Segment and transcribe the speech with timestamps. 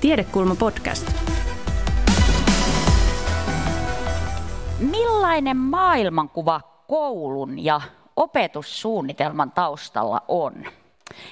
[0.00, 1.12] Tiedekulma podcast.
[4.78, 7.80] Millainen maailmankuva koulun ja
[8.16, 10.64] opetussuunnitelman taustalla on?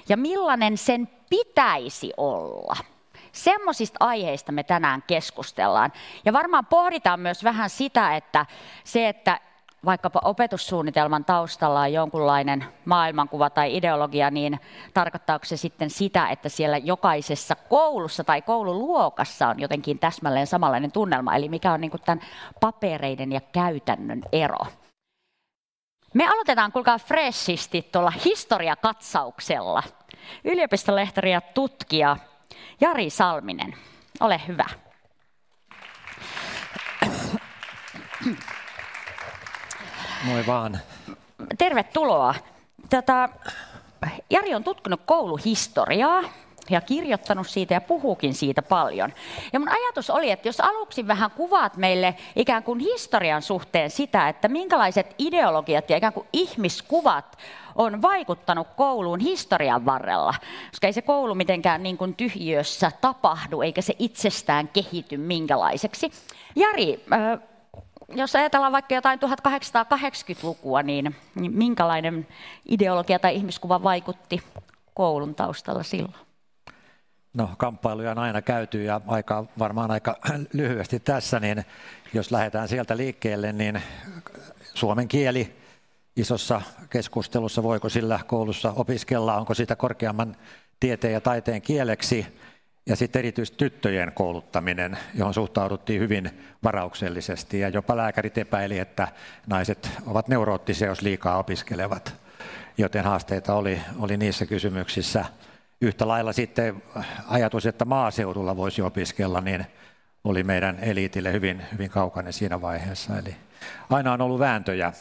[0.08, 2.76] Ja millainen sen pitäisi olla?
[3.32, 5.92] Semmoisista aiheista me tänään keskustellaan.
[6.24, 8.46] Ja varmaan pohditaan myös vähän sitä, että
[8.84, 9.40] se, että
[9.84, 14.60] vaikkapa opetussuunnitelman taustalla on jonkunlainen maailmankuva tai ideologia, niin
[14.94, 21.36] tarkoittaako se sitten sitä, että siellä jokaisessa koulussa tai koululuokassa on jotenkin täsmälleen samanlainen tunnelma,
[21.36, 22.26] eli mikä on niin tämän
[22.60, 24.58] papereiden ja käytännön ero?
[26.14, 29.82] Me aloitetaan, kuulkaa freshisti tuolla historiakatsauksella.
[30.44, 32.16] Yliopistolehtori ja tutkija
[32.80, 33.74] Jari Salminen,
[34.20, 34.66] ole hyvä.
[40.24, 40.78] Moi vaan.
[41.58, 42.34] Tervetuloa.
[42.90, 43.28] Tätä,
[44.30, 46.22] Jari on tutkinut kouluhistoriaa
[46.70, 49.12] ja kirjoittanut siitä ja puhuukin siitä paljon.
[49.52, 54.28] Ja mun ajatus oli, että jos aluksi vähän kuvaat meille ikään kuin historian suhteen sitä,
[54.28, 57.38] että minkälaiset ideologiat ja ikään kuin ihmiskuvat
[57.74, 60.34] on vaikuttanut kouluun historian varrella.
[60.70, 66.10] Koska ei se koulu mitenkään niin kuin tyhjössä tapahdu, eikä se itsestään kehity minkälaiseksi.
[66.56, 67.04] Jari,
[68.14, 72.28] jos ajatellaan vaikka jotain 1880-lukua, niin, niin minkälainen
[72.68, 74.42] ideologia tai ihmiskuva vaikutti
[74.94, 76.28] koulun taustalla silloin?
[77.34, 80.16] No kamppailuja on aina käyty ja aika, varmaan aika
[80.52, 81.64] lyhyesti tässä, niin
[82.14, 83.82] jos lähdetään sieltä liikkeelle, niin
[84.74, 85.56] suomen kieli
[86.16, 90.36] isossa keskustelussa, voiko sillä koulussa opiskella, onko sitä korkeamman
[90.80, 92.26] tieteen ja taiteen kieleksi,
[92.88, 96.30] ja sitten erityisesti tyttöjen kouluttaminen, johon suhtauduttiin hyvin
[96.64, 99.08] varauksellisesti, ja jopa lääkärit epäili, että
[99.46, 102.14] naiset ovat neuroottisia, jos liikaa opiskelevat,
[102.78, 105.24] joten haasteita oli, oli niissä kysymyksissä.
[105.80, 106.82] Yhtä lailla sitten
[107.28, 109.66] ajatus, että maaseudulla voisi opiskella, niin
[110.24, 113.18] oli meidän eliitille hyvin, hyvin kaukainen siinä vaiheessa.
[113.18, 113.36] Eli
[113.90, 114.92] aina on ollut vääntöjä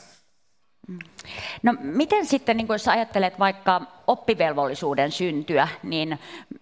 [1.63, 6.19] No miten sitten, niin jos ajattelet vaikka oppivelvollisuuden syntyä, niin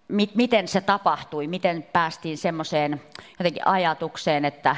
[0.08, 1.46] mi- miten se tapahtui?
[1.46, 3.02] Miten päästiin semmoiseen
[3.38, 4.76] jotenkin ajatukseen, että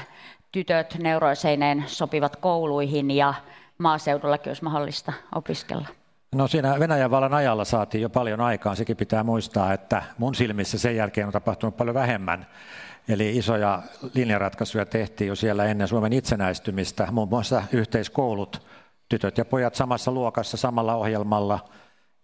[0.52, 3.34] tytöt neuroiseineen sopivat kouluihin ja
[3.78, 5.88] maaseudullakin olisi mahdollista opiskella?
[6.34, 8.76] No siinä Venäjän vallan ajalla saatiin jo paljon aikaan.
[8.76, 12.46] Sekin pitää muistaa, että mun silmissä sen jälkeen on tapahtunut paljon vähemmän.
[13.08, 13.82] Eli isoja
[14.14, 18.62] linjaratkaisuja tehtiin jo siellä ennen Suomen itsenäistymistä, muun muassa yhteiskoulut
[19.08, 21.68] tytöt ja pojat samassa luokassa samalla ohjelmalla,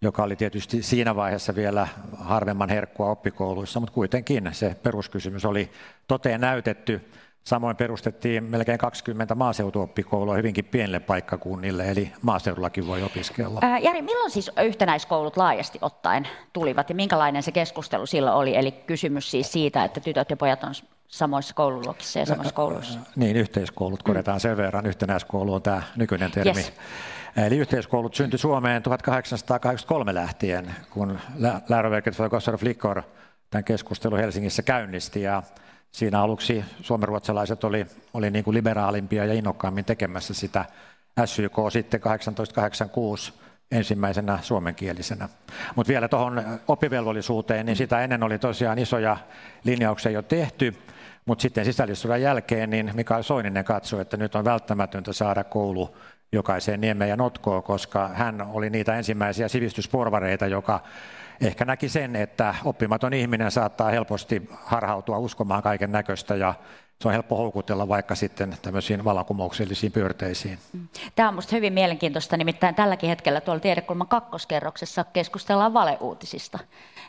[0.01, 1.87] joka oli tietysti siinä vaiheessa vielä
[2.17, 5.71] harvemman herkkua oppikouluissa, mutta kuitenkin se peruskysymys oli
[6.07, 7.11] toteen näytetty.
[7.43, 13.59] Samoin perustettiin melkein 20 maaseutuoppikoulua hyvinkin pienille paikkakunnille, eli maaseudullakin voi opiskella.
[13.61, 18.55] Ää, Jari, milloin siis yhtenäiskoulut laajasti ottaen tulivat ja minkälainen se keskustelu silloin oli?
[18.55, 20.73] Eli kysymys siis siitä, että tytöt ja pojat on
[21.07, 22.99] samoissa koululuokissa ja samassa koulussa.
[23.15, 24.85] Niin, yhteiskoulut korjataan sen verran.
[24.85, 26.59] Yhtenäiskoulu on tämä nykyinen termi.
[26.59, 26.73] Yes.
[27.37, 31.19] Eli yhteiskoulut syntyi Suomeen 1883 lähtien, kun
[31.69, 33.03] Läroverket Kossar Flickor
[33.49, 35.21] tämän keskustelun Helsingissä käynnisti.
[35.21, 35.43] Ja
[35.91, 40.65] siinä aluksi suomenruotsalaiset oli, oli niin kuin liberaalimpia ja innokkaammin tekemässä sitä.
[41.25, 43.33] SYK sitten 1886
[43.71, 45.29] ensimmäisenä suomenkielisenä.
[45.75, 49.17] Mutta vielä tuohon oppivelvollisuuteen, niin sitä ennen oli tosiaan isoja
[49.63, 50.75] linjauksia jo tehty.
[51.25, 55.97] Mutta sitten sisällissodan jälkeen niin Mikael Soininen katsoi, että nyt on välttämätöntä saada koulu
[56.31, 60.79] jokaiseen niemeen ja notkoon, koska hän oli niitä ensimmäisiä sivistysporvareita, joka
[61.41, 66.53] ehkä näki sen, että oppimaton ihminen saattaa helposti harhautua uskomaan kaiken näköistä ja
[67.01, 70.59] se on helppo houkutella vaikka sitten tämmöisiin vallankumouksellisiin pyörteisiin.
[70.73, 70.87] Mm.
[71.15, 76.59] Tämä on minusta hyvin mielenkiintoista, nimittäin tälläkin hetkellä tuolla Tiedekulman kakkoskerroksessa keskustellaan valeuutisista.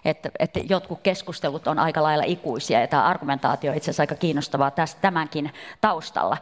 [0.05, 4.15] Että, että jotkut keskustelut on aika lailla ikuisia ja tämä argumentaatio on itse asiassa aika
[4.15, 6.37] kiinnostavaa tästä, tämänkin taustalla.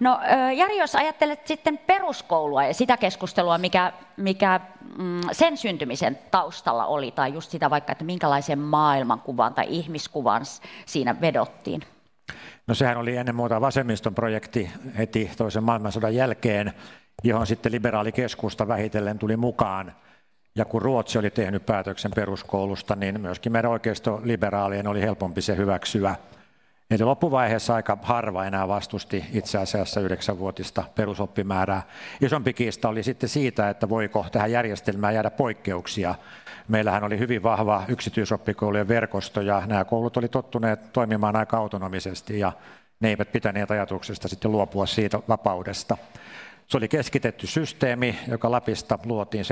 [0.00, 0.20] No
[0.56, 4.60] Jari, jos ajattelet sitten peruskoulua ja sitä keskustelua, mikä, mikä
[4.98, 10.42] mm, sen syntymisen taustalla oli, tai just sitä vaikka, että minkälaisen maailmankuvan tai ihmiskuvan
[10.86, 11.82] siinä vedottiin.
[12.66, 16.72] No sehän oli ennen muuta vasemmiston projekti heti toisen maailmansodan jälkeen,
[17.24, 19.94] johon sitten liberaali keskusta vähitellen tuli mukaan.
[20.56, 26.16] Ja kun Ruotsi oli tehnyt päätöksen peruskoulusta, niin myöskin meidän oikeistoliberaalien oli helpompi se hyväksyä.
[26.90, 31.82] Eli loppuvaiheessa aika harva enää vastusti itse asiassa yhdeksänvuotista perusoppimäärää.
[32.20, 36.14] Isompi kiista oli sitten siitä, että voiko tähän järjestelmään jäädä poikkeuksia.
[36.68, 42.52] Meillähän oli hyvin vahva yksityisoppikoulujen verkosto ja nämä koulut oli tottuneet toimimaan aika autonomisesti ja
[43.00, 45.96] ne eivät pitäneet ajatuksesta sitten luopua siitä vapaudesta.
[46.68, 49.44] Se oli keskitetty systeemi, joka Lapista luotiin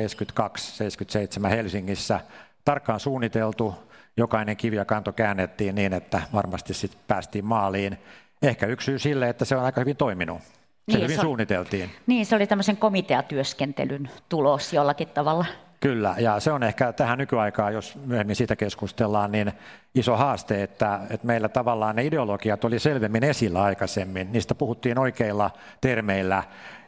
[1.45, 2.21] 72-77 Helsingissä.
[2.65, 3.75] Tarkkaan suunniteltu,
[4.17, 7.99] jokainen kivi ja kanto käännettiin niin, että varmasti sitten päästiin maaliin.
[8.43, 10.39] Ehkä yksi syy sille, että se on aika hyvin toiminut.
[10.43, 10.53] Se
[10.87, 11.91] niin, hyvin se, suunniteltiin.
[12.07, 15.45] Niin, se oli tämmöisen komiteatyöskentelyn tulos jollakin tavalla.
[15.81, 19.53] Kyllä, ja se on ehkä tähän nykyaikaan, jos myöhemmin siitä keskustellaan, niin
[19.95, 24.33] iso haaste, että, että meillä tavallaan ne ideologiat oli selvemmin esillä aikaisemmin.
[24.33, 25.51] Niistä puhuttiin oikeilla
[25.81, 26.43] termeillä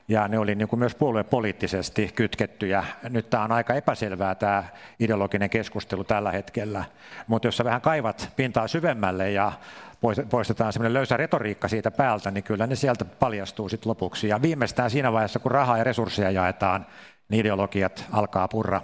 [0.08, 2.84] ja ne oli niin kuin myös puoluepoliittisesti kytkettyjä.
[3.08, 4.64] Nyt tämä on aika epäselvää tämä
[5.00, 6.84] ideologinen keskustelu tällä hetkellä,
[7.26, 9.52] mutta jos sä vähän kaivat pintaa syvemmälle ja
[10.30, 14.28] poistetaan semmoinen löysä retoriikka siitä päältä, niin kyllä ne sieltä paljastuu sitten lopuksi.
[14.28, 16.86] Ja viimeistään siinä vaiheessa, kun rahaa ja resursseja jaetaan,
[17.28, 18.80] niin ideologiat alkaa purra.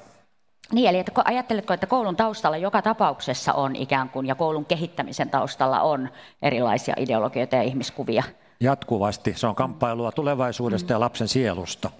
[0.72, 5.30] Niin, eli että ajatteletko, että koulun taustalla joka tapauksessa on ikään kuin, ja koulun kehittämisen
[5.30, 6.08] taustalla on
[6.42, 8.22] erilaisia ideologioita ja ihmiskuvia?
[8.60, 9.34] Jatkuvasti.
[9.36, 10.94] Se on kamppailua tulevaisuudesta mm.
[10.94, 11.90] ja lapsen sielusta.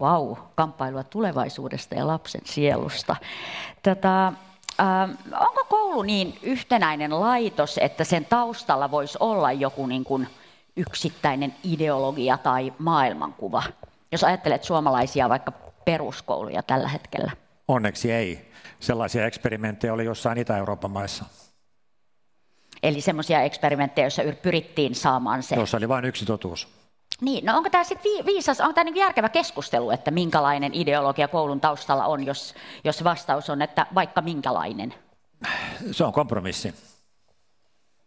[0.00, 3.16] Vau, wow, kamppailua tulevaisuudesta ja lapsen sielusta.
[3.82, 4.26] Tota,
[4.80, 5.10] äh,
[5.40, 10.28] onko koulu niin yhtenäinen laitos, että sen taustalla voisi olla joku niin kuin
[10.76, 13.62] yksittäinen ideologia tai maailmankuva?
[14.12, 15.52] Jos ajattelet suomalaisia vaikka
[15.84, 17.32] peruskouluja tällä hetkellä.
[17.68, 18.52] Onneksi ei.
[18.80, 21.24] Sellaisia eksperimenttejä oli jossain Itä-Euroopan maissa.
[22.82, 25.54] Eli semmoisia eksperimenttejä, joissa pyrittiin saamaan se.
[25.54, 26.68] Tuossa oli vain yksi totuus.
[27.20, 31.60] Niin, no onko tämä sitten viisas, onko tämä niin järkevä keskustelu, että minkälainen ideologia koulun
[31.60, 34.94] taustalla on, jos, jos vastaus on, että vaikka minkälainen?
[35.90, 36.74] Se on kompromissi.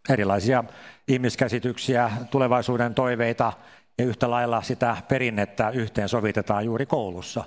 [0.08, 0.64] Erilaisia
[1.08, 3.52] ihmiskäsityksiä, tulevaisuuden toiveita
[3.98, 7.44] ja yhtä lailla sitä perinnettä yhteen sovitetaan juuri koulussa.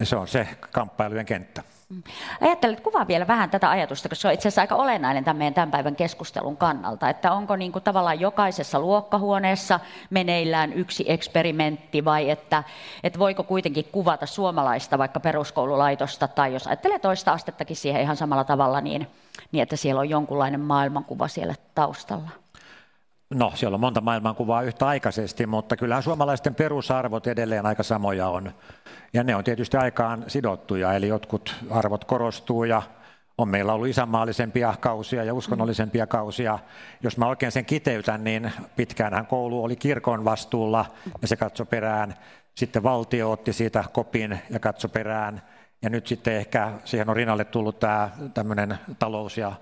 [0.00, 1.62] Ja se on se kamppailujen kenttä.
[1.90, 2.02] Mm.
[2.40, 5.36] Ajattelen, että kuvaa vielä vähän tätä ajatusta, koska se on itse asiassa aika olennainen tämän
[5.36, 9.80] meidän tämän päivän keskustelun kannalta, että onko niin kuin tavallaan jokaisessa luokkahuoneessa
[10.10, 12.64] meneillään yksi eksperimentti vai että,
[13.02, 18.44] että voiko kuitenkin kuvata suomalaista vaikka peruskoululaitosta tai jos ajattelee toista astettakin siihen ihan samalla
[18.44, 19.06] tavalla, niin,
[19.52, 22.30] niin että siellä on jonkunlainen maailmankuva siellä taustalla.
[23.34, 28.52] No, siellä on monta maailmankuvaa yhtä aikaisesti, mutta kyllähän suomalaisten perusarvot edelleen aika samoja on.
[29.12, 32.82] Ja ne on tietysti aikaan sidottuja, eli jotkut arvot korostuu ja
[33.38, 36.58] on meillä ollut isänmaallisempia kausia ja uskonnollisempia kausia.
[37.02, 40.86] Jos mä oikein sen kiteytän, niin pitkäänhän koulu oli kirkon vastuulla
[41.22, 42.14] ja se katsoi perään.
[42.54, 45.42] Sitten valtio otti siitä kopin ja katsoi perään.
[45.82, 49.52] Ja nyt sitten ehkä siihen on rinnalle tullut tämä tämmöinen talous- ja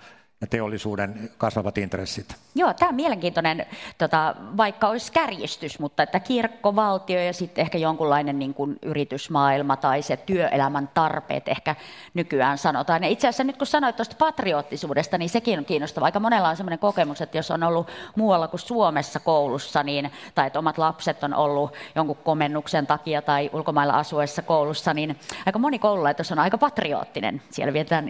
[0.41, 2.37] ja teollisuuden kasvavat intressit.
[2.55, 3.67] Joo, tämä on mielenkiintoinen,
[3.99, 9.77] tota, vaikka olisi kärjistys, mutta että kirkko, valtio ja sitten ehkä jonkunlainen niin kuin yritysmaailma
[9.77, 11.77] tai se työelämän tarpeet ehkä
[12.15, 13.03] nykyään sanotaan.
[13.03, 16.07] Ja itse asiassa nyt kun sanoit tuosta patriottisuudesta, niin sekin on kiinnostavaa.
[16.07, 20.47] Aika monella on sellainen kokemus, että jos on ollut muualla kuin Suomessa koulussa, niin, tai
[20.47, 25.79] että omat lapset on ollut jonkun komennuksen takia tai ulkomailla asuessa koulussa, niin aika moni
[25.79, 27.43] koululaitos on aika patriottinen.
[27.51, 28.09] Siellä vietään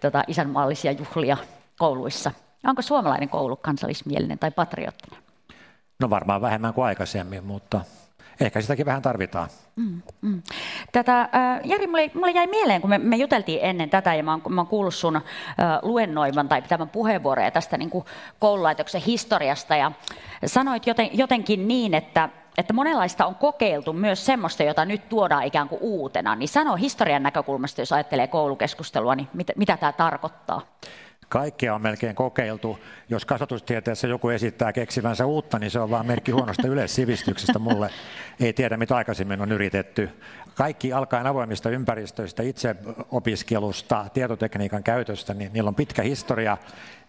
[0.00, 1.36] tota, isänmaallisia juhlia
[1.78, 2.32] kouluissa?
[2.66, 5.20] Onko suomalainen koulu kansallismielinen tai patriottinen?
[6.00, 7.80] No varmaan vähemmän kuin aikaisemmin, mutta
[8.40, 9.48] ehkä sitäkin vähän tarvitaan.
[9.76, 10.42] Mm, mm.
[10.92, 14.30] Tätä, äh, Jari, mulle, mulle jäi mieleen, kun me, me juteltiin ennen tätä ja mä
[14.30, 15.22] oon, mä oon kuullut sun äh,
[15.82, 18.04] luennoivan tai pitävän puheenvuoroja tästä niin kuin
[18.38, 19.92] koululaitoksen historiasta ja
[20.46, 22.28] sanoit joten, jotenkin niin, että
[22.58, 26.34] että monenlaista on kokeiltu myös semmoista, jota nyt tuodaan ikään kuin uutena.
[26.34, 30.62] Niin sano historian näkökulmasta, jos ajattelee koulukeskustelua, niin mitä, mitä tämä tarkoittaa?
[31.34, 32.78] Kaikkea on melkein kokeiltu.
[33.08, 37.90] Jos kasvatustieteessä joku esittää keksivänsä uutta, niin se on vain merkki huonosta yleissivistyksestä mulle.
[38.40, 40.10] Ei tiedä, mitä aikaisemmin on yritetty.
[40.54, 46.56] Kaikki alkaen avoimista ympäristöistä, itseopiskelusta, tietotekniikan käytöstä, niin niillä on pitkä historia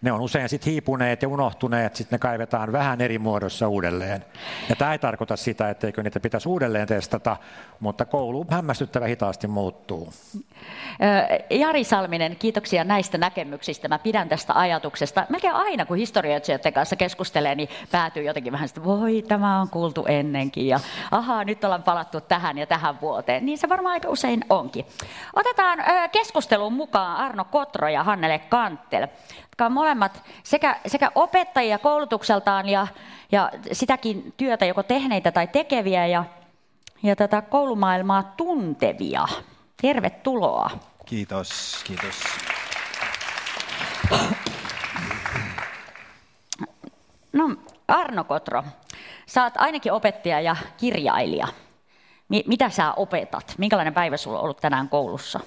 [0.02, 4.24] ne on usein sitten hiipuneet ja unohtuneet, sitten ne kaivetaan vähän eri muodossa uudelleen.
[4.68, 7.36] Ja tämä ei tarkoita sitä, etteikö niitä pitäisi uudelleen testata,
[7.80, 10.12] mutta koulu hämmästyttävä hitaasti muuttuu.
[11.50, 13.88] Jari Salminen, kiitoksia näistä näkemyksistä.
[13.88, 15.26] Mä pidän tästä ajatuksesta.
[15.28, 20.06] Melkein aina, kun historioitsijoiden kanssa keskustelee, niin päätyy jotenkin vähän sitä, voi tämä on kuultu
[20.08, 23.46] ennenkin ja ahaa, nyt ollaan palattu tähän ja tähän vuoteen.
[23.46, 24.86] Niin se varmaan aika usein onkin.
[25.32, 25.78] Otetaan
[26.12, 29.08] keskusteluun mukaan Arno Kotro ja Hannele Kanttel
[29.56, 32.86] jotka on molemmat sekä, sekä opettajia koulutukseltaan ja,
[33.32, 36.24] ja sitäkin työtä joko tehneitä tai tekeviä ja,
[37.02, 39.28] ja tätä koulumaailmaa tuntevia.
[39.82, 40.70] Tervetuloa.
[41.06, 42.22] Kiitos, kiitos.
[47.32, 47.56] No,
[47.88, 48.64] Arno Kotro,
[49.26, 51.48] sä oot ainakin opettaja ja kirjailija.
[52.46, 53.54] Mitä sä opetat?
[53.58, 55.40] Minkälainen päivä sulla on ollut tänään koulussa?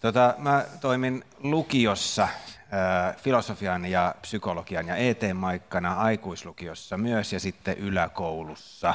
[0.00, 8.94] Tota, mä toimin lukiossa äh, filosofian ja psykologian ja ET-maikkana, aikuislukiossa myös ja sitten yläkoulussa.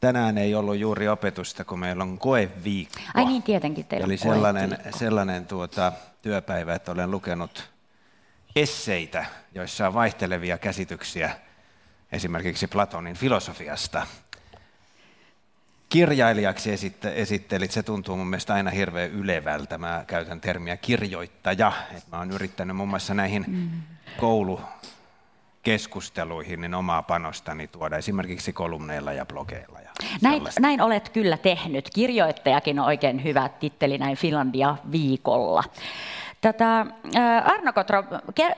[0.00, 3.00] tänään ei ollut juuri opetusta, kun meillä on koeviikko.
[3.14, 7.70] Ai niin, tietenkin teillä Eli sellainen, sellainen tuota, työpäivä, että olen lukenut
[8.56, 11.30] esseitä, joissa on vaihtelevia käsityksiä
[12.12, 14.06] esimerkiksi Platonin filosofiasta.
[15.88, 16.70] Kirjailijaksi
[17.14, 19.78] esittelit, se tuntuu mun mielestä aina hirveän ylevältä.
[19.78, 21.72] Mä käytän termiä kirjoittaja.
[21.96, 23.70] Et mä oon yrittänyt muun muassa näihin mm.
[24.16, 24.60] koulu
[25.62, 29.80] keskusteluihin niin omaa panostani tuoda esimerkiksi kolumneilla ja blogeilla.
[29.80, 29.90] Ja
[30.22, 31.90] näin, näin olet kyllä tehnyt.
[31.94, 35.64] Kirjoittajakin on oikein hyvä titteli näin Finlandia viikolla.
[36.40, 36.86] Tätä,
[37.44, 38.04] Arno Kotro,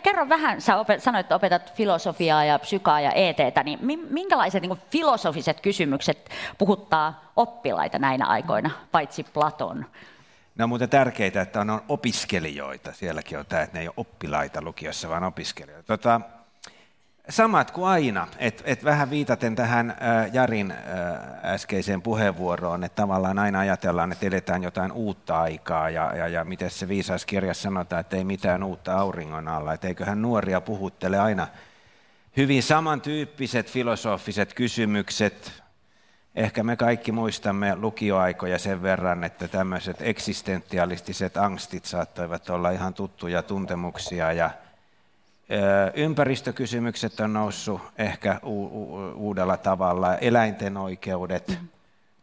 [0.03, 3.79] kerro vähän, sä opet, sanoit, että opetat filosofiaa ja psykaa ja ETtä, niin
[4.11, 9.87] minkälaiset niin filosofiset kysymykset puhuttaa oppilaita näinä aikoina, paitsi Platon?
[10.59, 12.93] Ne on muuten tärkeitä, että on opiskelijoita.
[12.93, 15.87] Sielläkin on tämä, että ne ei ole oppilaita lukiossa, vaan opiskelijoita.
[15.87, 16.21] Tota,
[17.31, 19.97] samat kuin aina, että et vähän viitaten tähän
[20.33, 20.75] Jarin
[21.45, 26.71] äskeiseen puheenvuoroon, että tavallaan aina ajatellaan, että eletään jotain uutta aikaa ja, ja, ja miten
[26.71, 31.47] se viisas kirja sanotaan, että ei mitään uutta auringon alla, että eiköhän nuoria puhuttele aina
[32.37, 35.63] hyvin samantyyppiset filosofiset kysymykset.
[36.35, 43.43] Ehkä me kaikki muistamme lukioaikoja sen verran, että tämmöiset eksistentialistiset angstit saattoivat olla ihan tuttuja
[43.43, 44.51] tuntemuksia ja
[45.95, 48.41] Ympäristökysymykset on noussut ehkä
[49.15, 51.69] uudella tavalla, eläinten oikeudet, mm.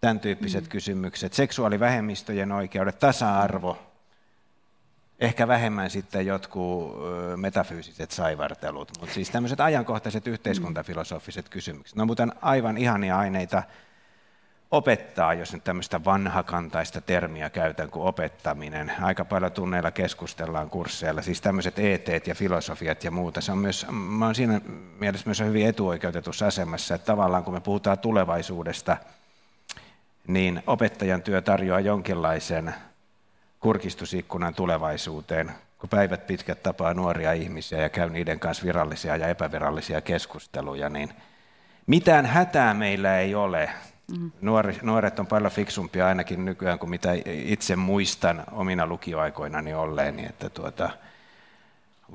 [0.01, 0.69] tämän tyyppiset mm.
[0.69, 3.77] kysymykset, seksuaalivähemmistöjen oikeudet, tasa-arvo,
[5.19, 6.96] ehkä vähemmän sitten jotkut
[7.36, 11.96] metafyysiset saivartelut, mutta siis tämmöiset ajankohtaiset yhteiskuntafilosofiset kysymykset.
[11.96, 13.63] Ne on muuten aivan ihania aineita
[14.71, 18.91] opettaa, jos nyt tämmöistä vanhakantaista termiä käytän kuin opettaminen.
[19.01, 23.41] Aika paljon tunneilla keskustellaan kursseilla, siis tämmöiset ET ja filosofiat ja muuta.
[23.41, 24.62] Se on myös, mä olen siinä
[25.00, 28.97] mielessä myös hyvin etuoikeutetussa asemassa, että tavallaan kun me puhutaan tulevaisuudesta,
[30.27, 32.75] niin opettajan työ tarjoaa jonkinlaisen
[33.59, 40.01] kurkistusikkunan tulevaisuuteen, kun päivät pitkät tapaa nuoria ihmisiä ja käy niiden kanssa virallisia ja epävirallisia
[40.01, 41.09] keskusteluja, niin
[41.88, 43.69] mitään hätää meillä ei ole
[44.11, 44.31] Mm.
[44.41, 50.49] Nuori, nuoret on paljon fiksumpia ainakin nykyään kuin mitä itse muistan omina lukioaikoinani olleeni, että
[50.49, 50.89] tuota,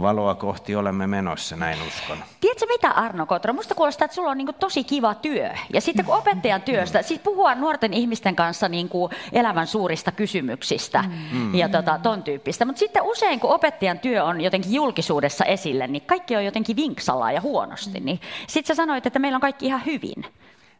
[0.01, 2.19] valoa kohti olemme menossa, näin uskon.
[2.41, 3.53] Tiedätkö mitä Arno Kotro?
[3.53, 5.51] Musta kuulostaa, että sulla on niin tosi kiva työ.
[5.73, 11.05] Ja sitten kun opettajan työstä, siis puhua nuorten ihmisten kanssa niin kuin elämän suurista kysymyksistä
[11.33, 11.55] mm.
[11.55, 12.65] ja tota, ton tyyppistä.
[12.65, 17.33] Mutta sitten usein kun opettajan työ on jotenkin julkisuudessa esille, niin kaikki on jotenkin vinksalla
[17.33, 18.01] ja huonosti.
[18.01, 20.25] Niin sitten sä sanoit, että meillä on kaikki ihan hyvin.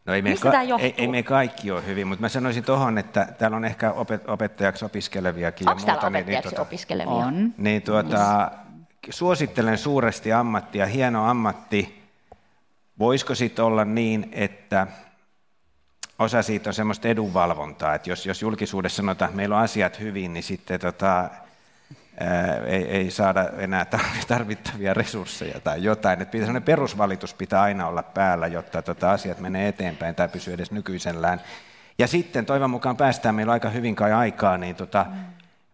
[0.05, 3.27] No ei me, ka- ei, ei me kaikki ole hyvin, mutta mä sanoisin tuohon, että
[3.37, 5.69] täällä on ehkä opet- opettajaksi opiskeleviakin.
[5.69, 7.11] Onko täällä niin, opettajaksi niin, tuota, opiskelevia?
[7.13, 7.53] On.
[7.57, 8.51] Niin, tuota,
[9.09, 12.03] suosittelen suuresti ammattia, hieno ammatti.
[12.99, 14.87] Voisiko sitten olla niin, että
[16.19, 20.33] osa siitä on semmoista edunvalvontaa, että jos, jos julkisuudessa sanotaan, että meillä on asiat hyvin,
[20.33, 21.29] niin sitten tota,
[22.65, 23.85] ei, ei saada enää
[24.27, 26.21] tarvittavia resursseja tai jotain.
[26.21, 30.71] Että pitää, perusvalitus pitää aina olla päällä, jotta tota asiat menee eteenpäin tai pysyy edes
[30.71, 31.41] nykyisellään.
[31.99, 35.05] Ja sitten toivon mukaan päästään, meillä aika hyvin kai aikaa, niin tota,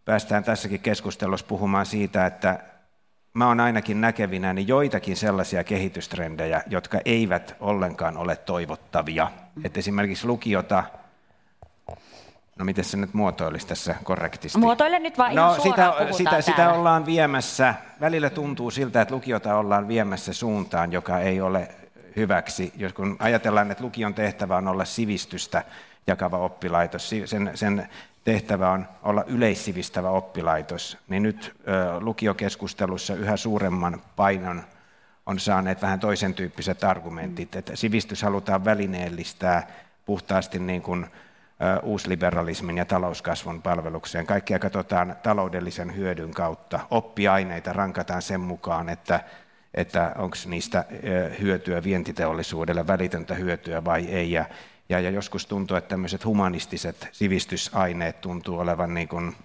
[0.05, 2.59] päästään tässäkin keskustelussa puhumaan siitä, että
[3.33, 9.31] mä oon ainakin näkevinä niin joitakin sellaisia kehitystrendejä, jotka eivät ollenkaan ole toivottavia.
[9.63, 10.83] Että esimerkiksi lukiota
[12.59, 14.59] No miten se nyt muotoilisi tässä korrektisti?
[14.59, 19.87] Muotoile nyt vaan no, sitä, sitä, sitä ollaan viemässä, välillä tuntuu siltä, että lukiota ollaan
[19.87, 21.67] viemässä suuntaan, joka ei ole
[22.15, 22.73] hyväksi.
[22.77, 25.63] Jos kun ajatellaan, että lukion tehtävä on olla sivistystä
[26.07, 27.89] jakava oppilaitos, sen, sen
[28.23, 34.63] tehtävä on olla yleissivistävä oppilaitos, niin nyt ö, lukiokeskustelussa yhä suuremman painon
[35.25, 39.67] on saaneet vähän toisen tyyppiset argumentit, että sivistys halutaan välineellistää
[40.05, 41.07] puhtaasti niin kuin
[41.83, 44.25] uusliberalismin ja talouskasvun palvelukseen.
[44.25, 46.79] Kaikkia katsotaan taloudellisen hyödyn kautta.
[46.91, 49.19] Oppiaineita rankataan sen mukaan, että,
[49.73, 50.85] että onko niistä
[51.41, 54.31] hyötyä vientiteollisuudelle, välitöntä hyötyä vai ei.
[54.31, 54.45] Ja,
[54.89, 59.35] ja, ja joskus tuntuu, että tämmöiset humanistiset sivistysaineet tuntuu olevan niin kuin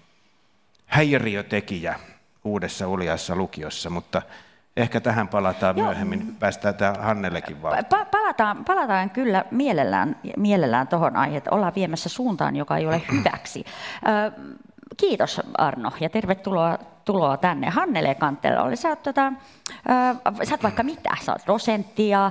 [0.87, 2.01] häiriötekijä
[2.45, 4.23] uudessa uljassa lukiossa, mutta
[4.77, 5.87] Ehkä tähän palataan Joo.
[5.87, 6.37] myöhemmin.
[6.41, 7.79] Päästään tämä Hannellekin vaan.
[7.79, 13.03] Pa- palataan, palataan kyllä mielellään, mielellään tuohon aiheeseen, että ollaan viemässä suuntaan, joka ei ole
[13.13, 13.65] hyväksi.
[14.97, 17.71] kiitos Arno ja tervetuloa tuloa tänne.
[17.71, 19.33] Hannele Kanttel, oli, sä, oot, tota,
[20.45, 22.31] sä oot vaikka mitä, sä oot dosentti ja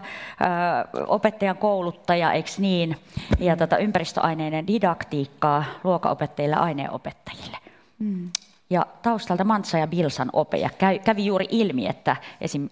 [1.08, 2.98] opettajan kouluttaja, eikö niin?
[3.40, 7.58] Ja tota, ympäristöaineiden didaktiikkaa luokaopettajille aineopettajille.
[8.00, 8.30] Mm
[8.74, 10.58] ja taustalta Mantsa ja Bilsan ope.
[10.58, 10.70] Ja
[11.04, 12.70] kävi juuri ilmi, että esim.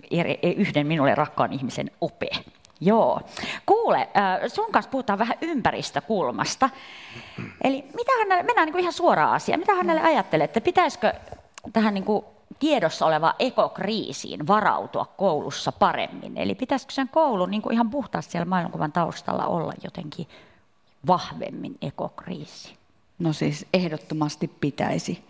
[0.58, 2.30] yhden minulle rakkaan ihmisen ope
[2.82, 3.22] Joo.
[3.66, 4.10] Kuule,
[4.48, 6.70] sun kanssa puhutaan vähän ympäristökulmasta.
[7.64, 9.60] Eli mitä hänelle, mennään niin kuin ihan suoraan asiaan.
[9.60, 11.14] Mitä hänelle ajattelee, että pitäisikö
[11.74, 12.26] tähän niin kuin
[12.60, 16.38] tiedossa oleva ekokriisiin varautua koulussa paremmin?
[16.38, 20.28] Eli pitäisikö sen koulun niin kuin ihan puhtaasti siellä maailmankuvan taustalla olla jotenkin
[21.08, 22.76] vahvemmin ekokriisi?
[23.20, 25.24] No siis ehdottomasti pitäisi.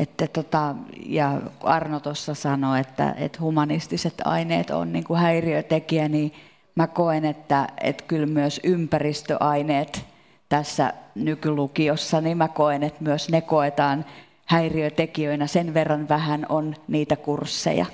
[0.00, 0.74] Että tota,
[1.06, 6.32] ja Arno tuossa sanoi, että, että humanistiset aineet on niin kuin häiriötekijä, niin
[6.74, 10.04] mä koen, että, että kyllä myös ympäristöaineet
[10.48, 14.04] tässä nykylukiossa, niin mä koen, että myös ne koetaan
[14.46, 15.46] häiriötekijöinä.
[15.46, 17.86] Sen verran vähän on niitä kursseja.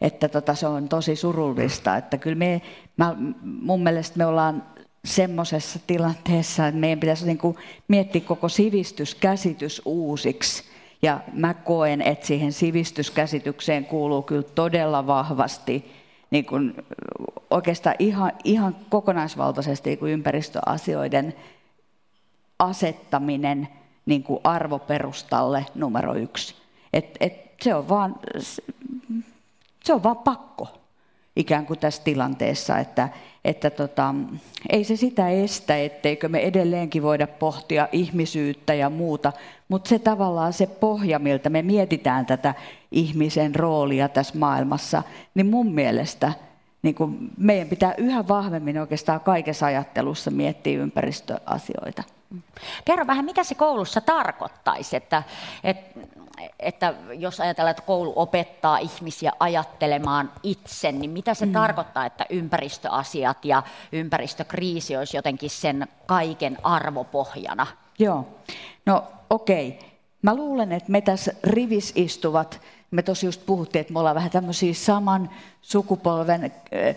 [0.00, 1.96] Että tota, se on tosi surullista.
[1.96, 2.62] Että kyllä me,
[2.96, 4.62] mä, mun mielestä me ollaan
[5.04, 7.56] semmoisessa tilanteessa, että meidän pitäisi niin kuin
[7.88, 10.67] miettiä koko sivistyskäsitys uusiksi.
[11.02, 15.92] Ja mä koen, että siihen sivistyskäsitykseen kuuluu kyllä todella vahvasti
[16.30, 16.74] niin kuin
[17.50, 21.34] oikeastaan ihan, ihan kokonaisvaltaisesti niin kuin ympäristöasioiden
[22.58, 23.68] asettaminen
[24.06, 26.54] niin kuin arvoperustalle numero yksi.
[26.92, 28.16] Et, et se, on vaan,
[29.84, 30.77] se on vaan pakko
[31.38, 33.08] ikään kuin tässä tilanteessa, että,
[33.44, 34.14] että tota,
[34.70, 39.32] ei se sitä estä, etteikö me edelleenkin voida pohtia ihmisyyttä ja muuta,
[39.68, 42.54] mutta se tavallaan se pohja, miltä me mietitään tätä
[42.90, 45.02] ihmisen roolia tässä maailmassa,
[45.34, 46.32] niin mun mielestä
[46.82, 52.02] niin kuin meidän pitää yhä vahvemmin oikeastaan kaikessa ajattelussa miettiä ympäristöasioita.
[52.84, 55.22] Kerro vähän, mitä se koulussa tarkoittaisi, että,
[55.64, 56.00] että,
[56.60, 61.52] että jos ajatellaan, että koulu opettaa ihmisiä ajattelemaan itse, niin mitä se mm.
[61.52, 67.66] tarkoittaa, että ympäristöasiat ja ympäristökriisi olisi jotenkin sen kaiken arvopohjana?
[67.98, 68.28] Joo,
[68.86, 69.68] no okei.
[69.68, 69.88] Okay.
[70.22, 74.30] Mä luulen, että me tässä rivis istuvat, me tosi just puhuttiin, että me ollaan vähän
[74.30, 75.30] tämmöisiä saman
[75.62, 76.96] sukupolven, äh,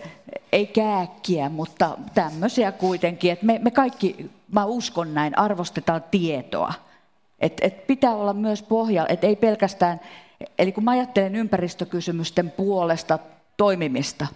[0.52, 6.72] ei kääkkiä, mutta tämmöisiä kuitenkin, että me, me kaikki mä uskon näin, arvostetaan tietoa.
[7.40, 10.00] Et, et pitää olla myös pohja, että ei pelkästään,
[10.58, 13.18] eli kun mä ajattelen ympäristökysymysten puolesta
[13.56, 14.26] toimimista,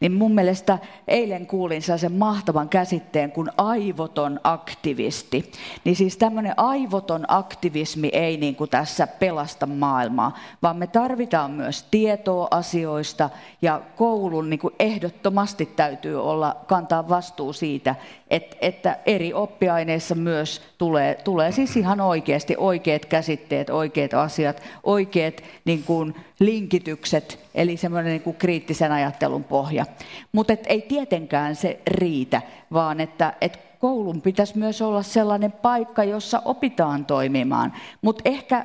[0.00, 5.52] niin mun mielestä eilen kuulin sellaisen mahtavan käsitteen kuin aivoton aktivisti.
[5.84, 11.86] Niin siis tämmöinen aivoton aktivismi ei niin kuin tässä pelasta maailmaa, vaan me tarvitaan myös
[11.90, 13.30] tietoa asioista
[13.62, 17.94] ja koulun niin kuin ehdottomasti täytyy olla, kantaa vastuu siitä,
[18.30, 25.34] että, että eri oppiaineissa myös tulee, tulee siis ihan oikeasti oikeat käsitteet, oikeat asiat, oikeat
[25.64, 29.86] niin kuin linkitykset, eli semmoinen niin kuin kriittisen ajattelun pohja.
[30.32, 36.42] Mutta ei tietenkään se riitä, vaan että, että koulun pitäisi myös olla sellainen paikka, jossa
[36.44, 37.72] opitaan toimimaan.
[38.02, 38.64] Mutta ehkä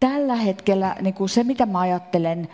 [0.00, 2.48] tällä hetkellä niin kuin se, mitä mä ajattelen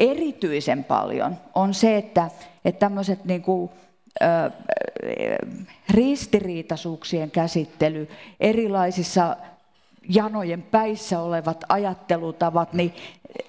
[0.00, 2.30] erityisen paljon, on se, että,
[2.64, 3.70] että tämmöiset niin kuin,
[5.90, 8.08] ristiriitaisuuksien käsittely
[8.40, 9.36] erilaisissa
[10.08, 12.94] janojen päissä olevat ajattelutavat, niin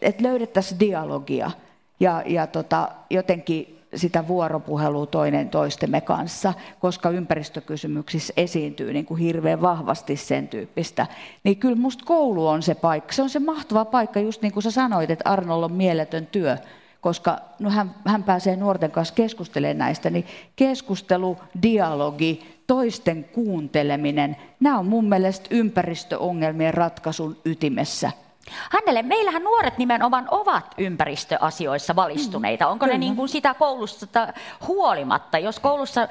[0.01, 1.51] että löydettäisiin dialogia
[1.99, 9.61] ja, ja tota, jotenkin sitä vuoropuhelua toinen toistemme kanssa, koska ympäristökysymyksissä esiintyy niin kuin hirveän
[9.61, 11.07] vahvasti sen tyyppistä.
[11.43, 13.13] Niin kyllä musta koulu on se paikka.
[13.13, 16.57] Se on se mahtava paikka, just niin kuin sä sanoit, että Arnolla on mieletön työ,
[17.03, 24.79] koska no hän, hän pääsee nuorten kanssa keskustelemaan näistä, niin keskustelu, dialogi, toisten kuunteleminen, nämä
[24.79, 28.11] on mun mielestä ympäristöongelmien ratkaisun ytimessä.
[28.69, 32.67] Hannele, meillähän nuoret nimenomaan ovat ympäristöasioissa valistuneita.
[32.67, 32.93] Onko Kyllä.
[32.93, 34.07] ne niin kuin sitä koulussa
[34.67, 35.37] huolimatta?
[35.37, 36.07] Jos koulussa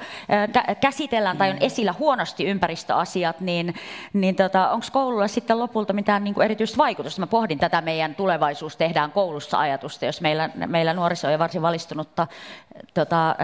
[0.81, 3.75] käsitellään tai on esillä huonosti ympäristöasiat, niin,
[4.13, 7.21] niin tota, onko koululla sitten lopulta mitään niin kuin erityistä vaikutusta?
[7.21, 12.27] Mä pohdin tätä meidän tulevaisuus tehdään koulussa ajatusta, jos meillä, meillä nuoriso on varsin valistunutta
[12.93, 13.35] tota,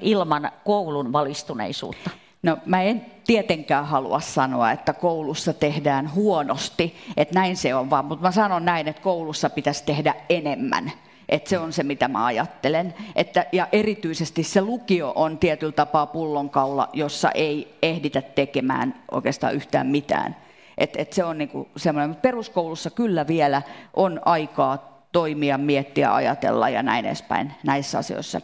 [0.00, 2.10] ilman koulun valistuneisuutta.
[2.46, 8.04] No mä en tietenkään halua sanoa, että koulussa tehdään huonosti, että näin se on vaan,
[8.04, 10.92] mutta mä sanon näin, että koulussa pitäisi tehdä enemmän.
[11.28, 12.94] Että se on se, mitä mä ajattelen.
[13.16, 19.86] Että, ja erityisesti se lukio on tietyllä tapaa pullonkaula, jossa ei ehditä tekemään oikeastaan yhtään
[19.86, 20.36] mitään.
[20.78, 23.62] Et, et se on niinku semmoinen, peruskoulussa kyllä vielä
[23.94, 28.40] on aikaa toimia, miettiä, ajatella ja näin edespäin näissä asioissa.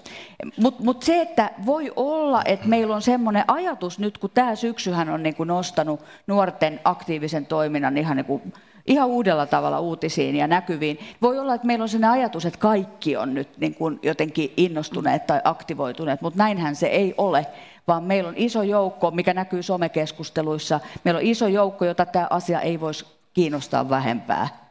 [0.57, 5.09] Mutta mut se, että voi olla, että meillä on semmoinen ajatus nyt, kun tämä syksyhän
[5.09, 8.53] on niin kuin nostanut nuorten aktiivisen toiminnan ihan, niin kuin,
[8.87, 10.99] ihan uudella tavalla uutisiin ja näkyviin.
[11.23, 15.27] Voi olla, että meillä on sellainen ajatus, että kaikki on nyt niin kuin jotenkin innostuneet
[15.27, 17.47] tai aktivoituneet, mutta näinhän se ei ole
[17.89, 22.61] vaan meillä on iso joukko, mikä näkyy somekeskusteluissa, meillä on iso joukko, jota tämä asia
[22.61, 24.62] ei voisi kiinnostaa vähempää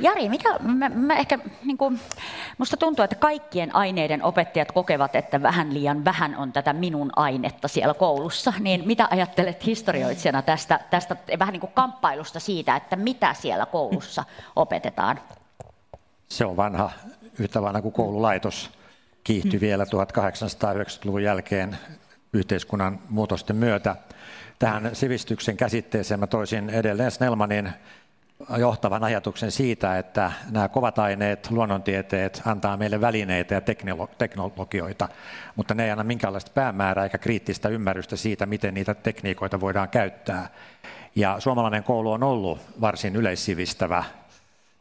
[0.00, 2.00] Jari, mikä, mä, mä ehkä, niin kuin,
[2.58, 7.68] musta tuntuu, että kaikkien aineiden opettajat kokevat, että vähän liian vähän on tätä minun ainetta
[7.68, 8.52] siellä koulussa.
[8.58, 14.24] Niin mitä ajattelet historioitsijana tästä, tästä vähän niin kuin kamppailusta siitä, että mitä siellä koulussa
[14.56, 15.20] opetetaan?
[16.28, 16.90] Se on vanha,
[17.38, 18.70] yhtä vanha kuin koululaitos.
[19.24, 19.60] Kiihtyi mm.
[19.60, 21.78] vielä 1890-luvun jälkeen
[22.32, 23.96] yhteiskunnan muutosten myötä.
[24.58, 27.70] Tähän sivistyksen käsitteeseen mä toisin edelleen Snellmanin
[28.58, 33.60] johtavan ajatuksen siitä, että nämä kovat aineet, luonnontieteet antaa meille välineitä ja
[34.18, 35.08] teknologioita,
[35.56, 40.48] mutta ne ei anna minkäänlaista päämäärää eikä kriittistä ymmärrystä siitä, miten niitä tekniikoita voidaan käyttää.
[41.14, 44.04] Ja suomalainen koulu on ollut varsin yleissivistävä.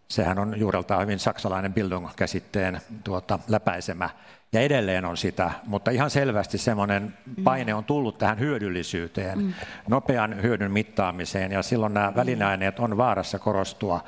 [0.08, 4.10] Sehän on juureltaan hyvin saksalainen Bildung-käsitteen tuota, läpäisemä
[4.54, 9.54] ja edelleen on sitä, mutta ihan selvästi semmoinen paine on tullut tähän hyödyllisyyteen, mm.
[9.88, 14.04] nopean hyödyn mittaamiseen ja silloin nämä välineaineet on vaarassa korostua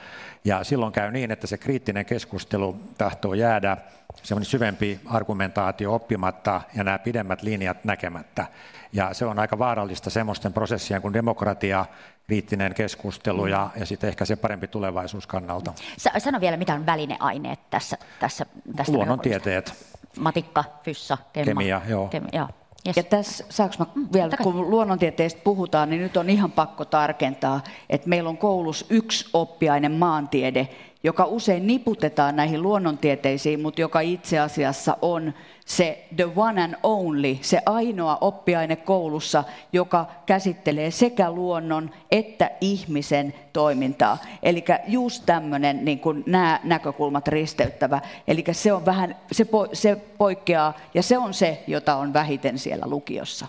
[0.46, 3.78] ja silloin käy niin, että se kriittinen keskustelu tahtoo jäädä
[4.24, 8.46] semmoinen syvempi argumentaatio oppimatta ja nämä pidemmät linjat näkemättä.
[8.94, 11.86] Ja se on aika vaarallista semmoisten prosessien kuin demokratia,
[12.28, 15.74] kriittinen keskustelu ja, ja sitten ehkä se parempi tulevaisuus kannalta.
[16.18, 21.46] Sano vielä, mitä on välineaineet tässä, tässä tästä Luonnontieteet matikka, fyssa, kemma.
[21.46, 22.08] Kemia, joo.
[22.08, 22.48] Kemia, joo.
[22.88, 22.98] Yes.
[22.98, 27.62] Ja tässä, saanko mä mm, vielä, kun luonnontieteistä puhutaan, niin nyt on ihan pakko tarkentaa,
[27.90, 30.70] että meillä on koulussa yksi oppiaine maantiede,
[31.04, 35.34] joka usein niputetaan näihin luonnontieteisiin, mutta joka itse asiassa on
[35.66, 43.34] se the one and only, se ainoa oppiaine koulussa, joka käsittelee sekä luonnon että ihmisen
[43.54, 44.18] toimintaa.
[44.44, 48.02] Eli just tämmöinen niin kuin nämä näkökulmat risteyttävä.
[48.28, 52.60] Eli se on vähän, se, po, se poikkeaa ja se on se, jota on vähiten
[52.60, 53.48] siellä lukiossa.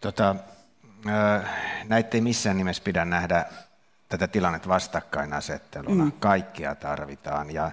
[0.00, 0.36] Tota,
[1.88, 3.44] näitä ei missään nimessä pidä nähdä
[4.08, 6.04] tätä tilannetta vastakkainasetteluna.
[6.04, 6.12] Mm.
[6.12, 7.70] Kaikkia tarvitaan ja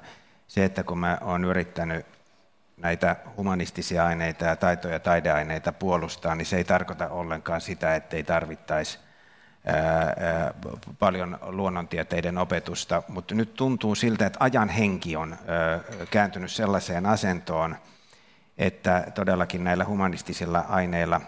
[0.47, 2.05] se, että kun mä oon yrittänyt
[2.77, 8.15] näitä humanistisia aineita ja taito- ja taideaineita puolustaa, niin se ei tarkoita ollenkaan sitä, että
[8.15, 8.99] ei tarvittaisi
[10.99, 15.37] paljon luonnontieteiden opetusta, mutta nyt tuntuu siltä, että ajan henki on
[16.11, 17.75] kääntynyt sellaiseen asentoon,
[18.57, 21.21] että todellakin näillä humanistisilla aineilla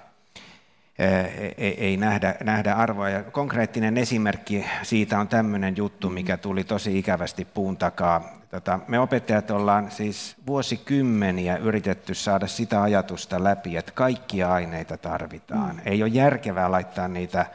[1.58, 3.10] ei nähdä, nähdä arvoa.
[3.10, 9.00] Ja konkreettinen esimerkki siitä on tämmöinen juttu, mikä tuli tosi ikävästi puun takaa Tota, me
[9.00, 15.76] opettajat ollaan siis vuosikymmeniä yritetty saada sitä ajatusta läpi, että kaikkia aineita tarvitaan.
[15.76, 15.82] Mm.
[15.86, 17.46] Ei ole järkevää laittaa niitä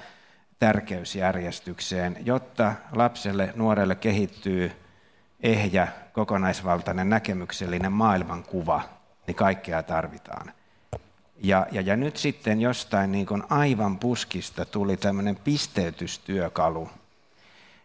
[0.58, 4.72] tärkeysjärjestykseen, jotta lapselle, nuorelle kehittyy
[5.42, 8.82] ehjä, kokonaisvaltainen, näkemyksellinen maailmankuva,
[9.26, 10.52] niin kaikkea tarvitaan.
[11.42, 16.90] Ja, ja, ja nyt sitten jostain niin kuin aivan puskista tuli tämmöinen pisteytystyökalu,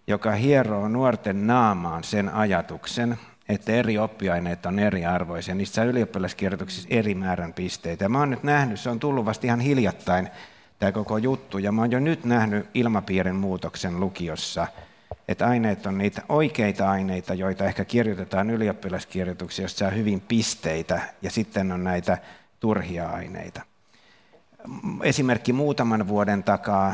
[0.08, 5.56] joka hieroo nuorten naamaan sen ajatuksen, että eri oppiaineet on eriarvoisia.
[5.56, 8.10] Niissä on ylioppilaskirjoituksissa eri määrän pisteitä.
[8.10, 10.30] Mä oon nyt nähnyt, se on tullut vasta ihan hiljattain
[10.80, 14.68] tämä koko juttu, ja mä oon jo nyt nähnyt ilmapiirin muutoksen lukiossa,
[15.28, 21.32] että aineet on niitä oikeita aineita, joita ehkä kirjoitetaan ylioppilaskirjoituksia, joissa saa hyvin pisteitä, ja
[21.32, 22.18] sitten on näitä
[22.60, 23.62] turhia aineita.
[25.04, 26.94] Esimerkki muutaman vuoden takaa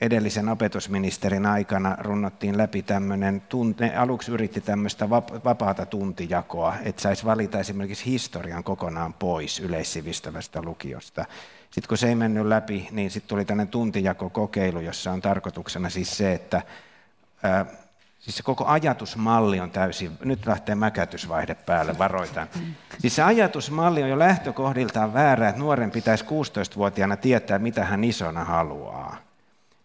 [0.00, 3.42] edellisen opetusministerin aikana runnottiin läpi tämmöinen,
[3.80, 5.10] ne aluksi yritti tämmöistä
[5.44, 11.24] vapaata tuntijakoa, että saisi valita esimerkiksi historian kokonaan pois yleissivistävästä lukiosta.
[11.70, 16.16] Sitten kun se ei mennyt läpi, niin sitten tuli tämmöinen tuntijakokokeilu, jossa on tarkoituksena siis
[16.16, 16.62] se, että
[18.24, 22.48] Siis se koko ajatusmalli on täysin, nyt lähtee mäkätysvaihde päälle, varoitan.
[22.98, 28.44] Siis se ajatusmalli on jo lähtökohdiltaan väärä, että nuoren pitäisi 16-vuotiaana tietää, mitä hän isona
[28.44, 29.16] haluaa.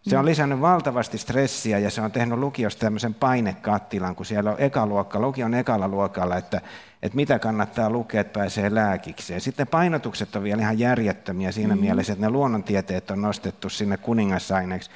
[0.02, 4.60] Se on lisännyt valtavasti stressiä ja se on tehnyt lukiosta tämmöisen painekattilan, kun siellä on
[4.60, 6.60] ekaluokka, lukio on ekalla luokalla, että,
[7.02, 9.40] että mitä kannattaa lukea, että pääsee lääkikseen.
[9.40, 11.80] Sitten painotukset on vielä ihan järjettömiä siinä mm.
[11.80, 14.90] mielessä, että ne luonnontieteet on nostettu sinne kuningasaineeksi.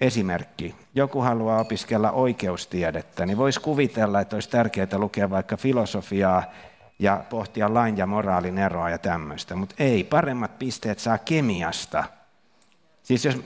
[0.00, 0.74] Esimerkki.
[0.94, 6.44] Joku haluaa opiskella oikeustiedettä, niin voisi kuvitella, että olisi tärkeää lukea vaikka filosofiaa
[6.98, 9.56] ja pohtia lain ja moraalin eroa ja tämmöistä.
[9.56, 12.04] Mutta ei, paremmat pisteet saa kemiasta–
[13.06, 13.40] Siis jos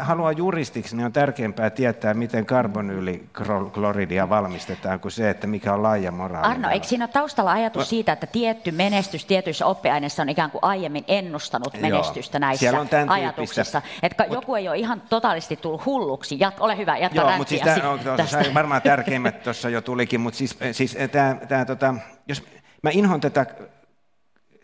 [0.00, 6.12] haluaa juristiksi, niin on tärkeämpää tietää, miten karbonyylikloridia valmistetaan, kuin se, että mikä on laaja
[6.12, 6.52] moraali.
[6.52, 7.84] Arno, eikö siinä ole taustalla ajatus no.
[7.84, 12.40] siitä, että tietty menestys tietyissä oppiaineissa on ikään kuin aiemmin ennustanut menestystä Joo.
[12.40, 13.82] näissä on ajatuksissa?
[14.02, 16.36] Että Mut, joku ei ole ihan totaalisti tullut hulluksi.
[16.40, 18.00] Jat, ole hyvä, jatka Joo, mutta siis tämä on,
[18.54, 21.94] varmaan tärkeimmät tuossa jo tulikin, mutta siis, siis tämä, tämä, tota,
[22.28, 22.42] jos
[22.82, 23.46] mä inhon tätä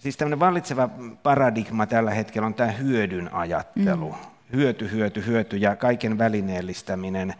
[0.00, 0.88] siis tämmöinen vallitseva
[1.22, 4.12] paradigma tällä hetkellä on tämä hyödyn ajattelu.
[4.12, 4.18] Mm.
[4.52, 7.34] Hyöty, hyöty, hyöty ja kaiken välineellistäminen.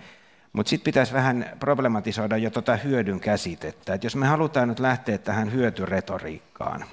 [0.52, 3.94] Mutta sitten pitäisi vähän problematisoida jo tuota hyödyn käsitettä.
[3.94, 6.84] Et jos me halutaan nyt lähteä tähän hyötyretoriikkaan,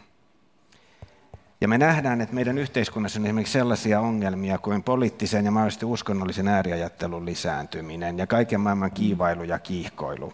[1.61, 6.47] ja me nähdään, että meidän yhteiskunnassa on esimerkiksi sellaisia ongelmia kuin poliittisen ja mahdollisesti uskonnollisen
[6.47, 10.33] ääriajattelun lisääntyminen ja kaiken maailman kiivailu ja kiihkoilu.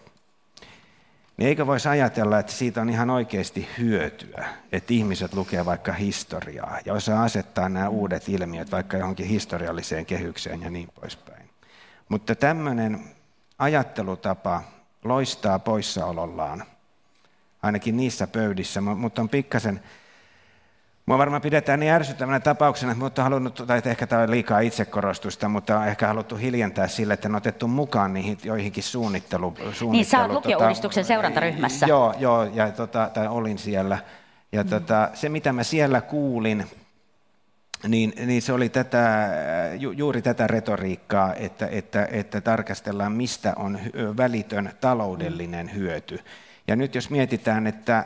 [1.36, 6.78] Niin eikö voisi ajatella, että siitä on ihan oikeasti hyötyä, että ihmiset lukee vaikka historiaa
[6.84, 11.50] ja osaa asettaa nämä uudet ilmiöt vaikka johonkin historialliseen kehykseen ja niin poispäin.
[12.08, 13.04] Mutta tämmöinen
[13.58, 14.62] ajattelutapa
[15.04, 16.64] loistaa poissaolollaan,
[17.62, 19.80] ainakin niissä pöydissä, mutta on pikkasen
[21.06, 25.78] Mua varmaan pidetään niin ärsyttävänä tapauksena, mutta halunnut, tai ehkä tämä on liikaa itsekorostusta, mutta
[25.78, 29.54] on ehkä haluttu hiljentää sille, että on otettu mukaan niihin joihinkin suunnittelu...
[29.56, 31.86] suunnittelu niin, sä olet lukiouudistuksen tota, seurantaryhmässä.
[31.86, 33.98] Joo, joo ja, tota, tai olin siellä.
[34.52, 34.68] Ja mm.
[34.68, 36.66] tota, se, mitä mä siellä kuulin,
[37.88, 39.28] niin, niin se oli tätä,
[39.78, 43.78] ju, juuri tätä retoriikkaa, että, että, että tarkastellaan, mistä on
[44.16, 46.20] välitön taloudellinen hyöty.
[46.68, 48.04] Ja nyt jos mietitään, että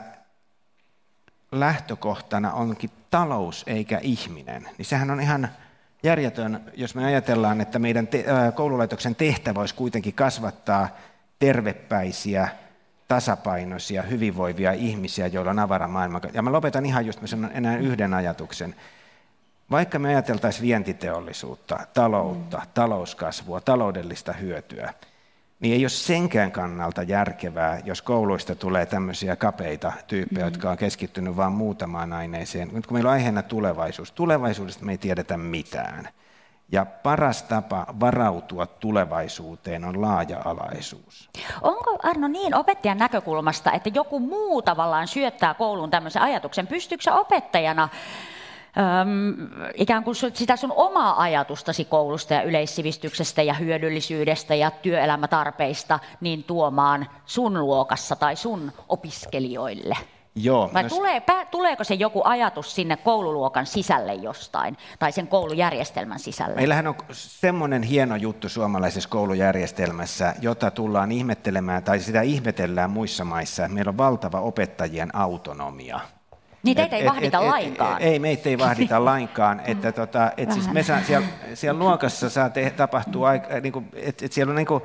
[1.52, 5.48] lähtökohtana onkin talous eikä ihminen, niin sehän on ihan
[6.02, 10.88] järjetön, jos me ajatellaan, että meidän te- koululaitoksen tehtävä olisi kuitenkin kasvattaa
[11.38, 12.48] tervepäisiä,
[13.08, 16.20] tasapainoisia, hyvinvoivia ihmisiä, joilla on avara maailma.
[16.32, 18.74] Ja mä lopetan ihan just, mä sanon enää yhden ajatuksen.
[19.70, 24.94] Vaikka me ajateltaisiin vientiteollisuutta, taloutta, talouskasvua, taloudellista hyötyä,
[25.60, 30.54] niin ei ole senkään kannalta järkevää, jos kouluista tulee tämmöisiä kapeita tyyppejä, mm-hmm.
[30.54, 32.70] jotka on keskittynyt vain muutamaan aineeseen.
[32.72, 36.08] Nyt kun meillä on aiheena tulevaisuus, tulevaisuudesta me ei tiedetä mitään.
[36.72, 41.30] Ja paras tapa varautua tulevaisuuteen on laaja-alaisuus.
[41.62, 46.66] Onko Arno niin opettajan näkökulmasta, että joku muu tavallaan syöttää kouluun tämmöisen ajatuksen?
[46.66, 47.88] Pystyykö opettajana
[48.78, 49.34] äm,
[49.74, 57.06] ikään kuin sitä sun omaa ajatustasi koulusta ja yleissivistyksestä ja hyödyllisyydestä ja työelämätarpeista niin tuomaan
[57.26, 59.96] sun luokassa tai sun opiskelijoille?
[60.42, 66.18] Joo, Vai tulee, pä, tuleeko se joku ajatus sinne koululuokan sisälle jostain, tai sen koulujärjestelmän
[66.18, 66.54] sisälle?
[66.54, 73.68] Meillähän on semmoinen hieno juttu suomalaisessa koulujärjestelmässä, jota tullaan ihmettelemään, tai sitä ihmetellään muissa maissa.
[73.68, 76.00] Meillä on valtava opettajien autonomia.
[76.62, 78.02] Niin teitä ei et, vahdita et, lainkaan.
[78.02, 79.60] Et, ei, meitä ei vahdita lainkaan.
[79.64, 83.30] Että tota, et siis me saa, siellä, siellä luokassa saa te, tapahtua,
[83.62, 84.82] niin kuin, että et siellä on niin kuin,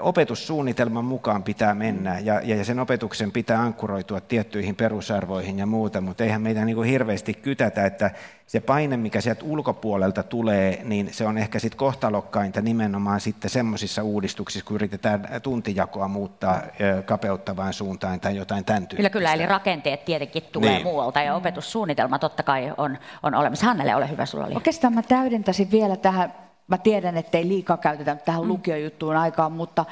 [0.00, 6.24] opetussuunnitelman mukaan pitää mennä ja, ja sen opetuksen pitää ankkuroitua tiettyihin perusarvoihin ja muuta, mutta
[6.24, 8.10] eihän meitä niin kuin hirveästi kytätä, että
[8.46, 14.02] se paine, mikä sieltä ulkopuolelta tulee, niin se on ehkä sitten kohtalokkainta nimenomaan sitten semmoisissa
[14.02, 16.62] uudistuksissa, kun yritetään tuntijakoa muuttaa
[17.04, 19.10] kapeuttavaan suuntaan tai jotain tämän tyyppistä.
[19.10, 20.82] Kyllä, kyllä, eli rakenteet tietenkin tulee niin.
[20.82, 23.66] muualta ja opetussuunnitelma totta kai on, on olemassa.
[23.66, 24.54] Hannele, ole hyvä, sulla oli.
[24.54, 28.48] Oikeastaan mä täydentäisin vielä tähän mä tiedän, että ei liikaa käytetä tähän mm.
[28.48, 29.84] lukiojuttuun aikaan, mutta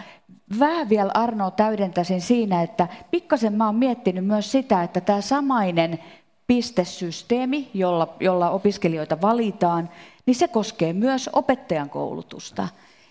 [0.59, 5.99] vähän vielä Arno täydentäisin siinä, että pikkasen mä oon miettinyt myös sitä, että tämä samainen
[6.47, 9.91] pistesysteemi, jolla, jolla opiskelijoita valitaan,
[10.27, 12.69] niin se koskee myös opettajan koulutusta.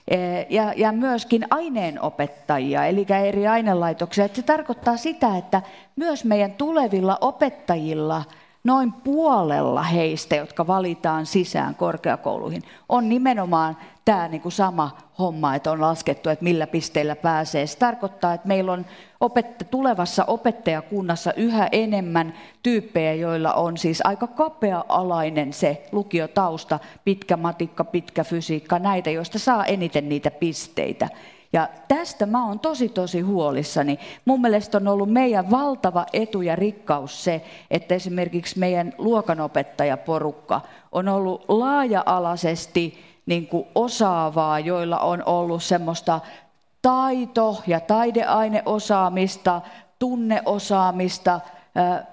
[0.07, 0.17] E,
[0.49, 4.25] ja, ja myöskin aineenopettajia, eli eri ainelaitoksia.
[4.25, 5.61] Että se tarkoittaa sitä, että
[5.95, 8.23] myös meidän tulevilla opettajilla–
[8.63, 15.71] noin puolella heistä, jotka valitaan sisään korkeakouluihin, on nimenomaan tämä niin kuin sama homma, että
[15.71, 17.67] on laskettu, että millä pisteillä pääsee.
[17.67, 18.85] Se tarkoittaa, että meillä on
[19.19, 27.83] opetta- tulevassa opettajakunnassa yhä enemmän tyyppejä, joilla on siis aika kapea-alainen se lukiotausta, pitkä matikka,
[27.83, 31.09] pitkä fysiikka, näitä, joista saa eniten niitä pisteitä.
[31.53, 33.99] Ja tästä mä oon tosi tosi huolissani.
[34.25, 40.61] Mun mielestä on ollut meidän valtava etu ja rikkaus se, että esimerkiksi meidän luokanopettajaporukka
[40.91, 46.19] on ollut laaja-alaisesti niin kuin osaavaa, joilla on ollut semmoista
[46.81, 49.61] taito- ja taideaineosaamista,
[49.99, 51.39] tunneosaamista,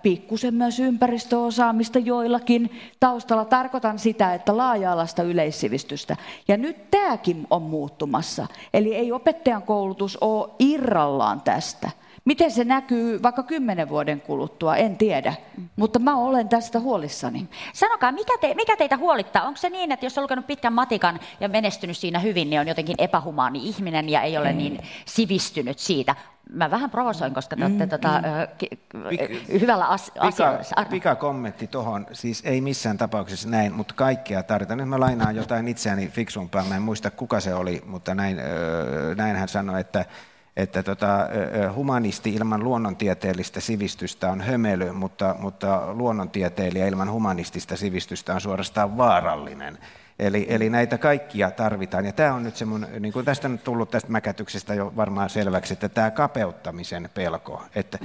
[0.02, 3.44] pikkusen myös ympäristöosaamista joillakin taustalla.
[3.44, 6.16] Tarkoitan sitä, että laaja-alaista yleissivistystä.
[6.48, 8.46] Ja nyt tämäkin on muuttumassa.
[8.74, 11.90] Eli ei opettajan koulutus ole irrallaan tästä.
[12.28, 15.34] Miten se näkyy vaikka kymmenen vuoden kuluttua, en tiedä.
[15.76, 17.48] Mutta mä olen tästä huolissani.
[17.72, 19.42] Sanokaa, mikä, te, mikä teitä huolittaa?
[19.42, 22.68] Onko se niin, että jos on lukenut pitkän matikan ja menestynyt siinä hyvin, niin on
[22.68, 26.14] jotenkin epähumaani ihminen ja ei ole niin sivistynyt siitä?
[26.52, 29.00] Mä vähän provosoin, koska te olette mm, tota, mm.
[29.08, 30.90] Pik- hyvällä as- pika, asialla.
[30.90, 34.78] Pika kommentti tuohon, siis ei missään tapauksessa näin, mutta kaikkea tarvitaan.
[34.78, 38.40] Nyt mä lainaan jotain itseäni fiksumpaa, mä en muista kuka se oli, mutta näin,
[39.16, 40.04] näin hän sanoi, että
[40.58, 41.28] että tota,
[41.74, 49.78] humanisti ilman luonnontieteellistä sivistystä on hömely, mutta, mutta luonnontieteilijä ilman humanistista sivistystä on suorastaan vaarallinen.
[50.18, 52.04] Eli, eli näitä kaikkia tarvitaan.
[52.04, 55.72] Ja tämä on nyt semmoinen, niin kuin tästä on tullut tästä mäkätyksestä jo varmaan selväksi,
[55.72, 57.62] että tämä kapeuttamisen pelko.
[57.74, 57.98] Että,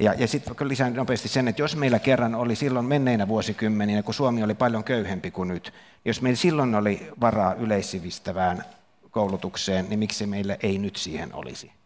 [0.00, 4.14] ja ja sitten lisään nopeasti sen, että jos meillä kerran oli silloin menneinä vuosikymmeninä, kun
[4.14, 5.72] Suomi oli paljon köyhempi kuin nyt,
[6.04, 8.64] jos meillä silloin oli varaa yleissivistävään
[9.10, 11.79] koulutukseen, niin miksi meillä ei nyt siihen olisi?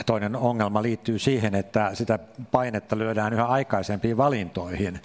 [0.00, 2.18] Ja toinen ongelma liittyy siihen, että sitä
[2.50, 5.00] painetta lyödään yhä aikaisempiin valintoihin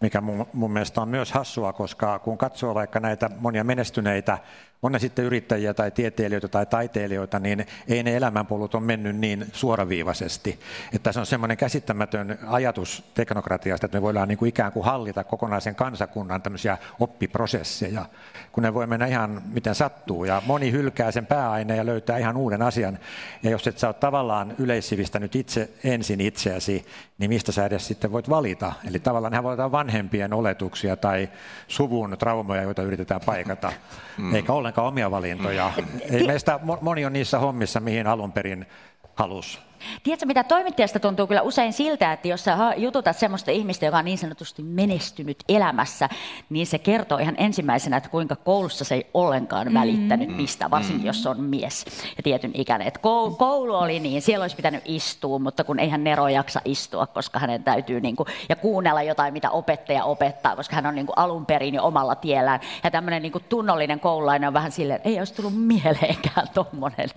[0.00, 4.38] mikä mun, mun mielestä on myös hassua, koska kun katsoo vaikka näitä monia menestyneitä
[4.82, 9.46] on ne sitten yrittäjiä tai tieteilijöitä tai taiteilijoita, niin ei ne elämänpolut on mennyt niin
[9.52, 10.60] suoraviivaisesti.
[10.92, 15.24] Että se on semmoinen käsittämätön ajatus teknokratiasta, että me voidaan niin kuin ikään kuin hallita
[15.24, 18.04] kokonaisen kansakunnan tämmöisiä oppiprosesseja,
[18.52, 20.24] kun ne voi mennä ihan miten sattuu.
[20.24, 22.98] Ja moni hylkää sen pääaineen ja löytää ihan uuden asian.
[23.42, 26.86] Ja jos et sä ole tavallaan yleissivistänyt itse ensin itseäsi,
[27.18, 28.72] niin mistä sä edes sitten voit valita?
[28.88, 31.28] Eli tavallaan nehän voi olla vanhempien oletuksia tai
[31.68, 33.72] suvun traumoja, joita yritetään paikata,
[34.18, 34.34] mm.
[34.34, 35.72] eikä ollenkaan ollenkaan omia valintoja.
[36.10, 38.66] Ei meistä, moni on niissä hommissa, mihin alun perin
[39.14, 39.58] halusi.
[40.02, 44.04] Tiedätkö, mitä toimittajasta tuntuu kyllä usein siltä, että jos sä jututat semmoista ihmistä, joka on
[44.04, 46.08] niin sanotusti menestynyt elämässä,
[46.50, 50.34] niin se kertoo ihan ensimmäisenä, että kuinka koulussa se ei ollenkaan välittänyt mm.
[50.34, 51.06] mistä, varsinkin mm.
[51.06, 51.84] jos on mies
[52.16, 52.88] ja tietyn ikäinen.
[52.88, 53.00] Että
[53.38, 57.64] koulu oli niin, siellä olisi pitänyt istua, mutta kun eihän Nero jaksa istua, koska hänen
[57.64, 61.46] täytyy niin kuin, ja kuunnella jotain, mitä opettaja opettaa, koska hän on niin kuin alun
[61.46, 62.60] perin jo omalla tiellään.
[62.84, 67.08] Ja tämmöinen niin kuin tunnollinen koululainen on vähän silleen, että ei olisi tullut mieleenkään tuommoinen.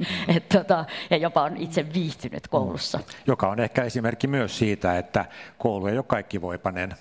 [0.54, 3.00] Tota, ja jopa on itse viihtynyt koulussa.
[3.28, 5.26] Joka on ehkä esimerkki myös siitä, että
[5.58, 6.96] koulu ei ole kaikki voipanen.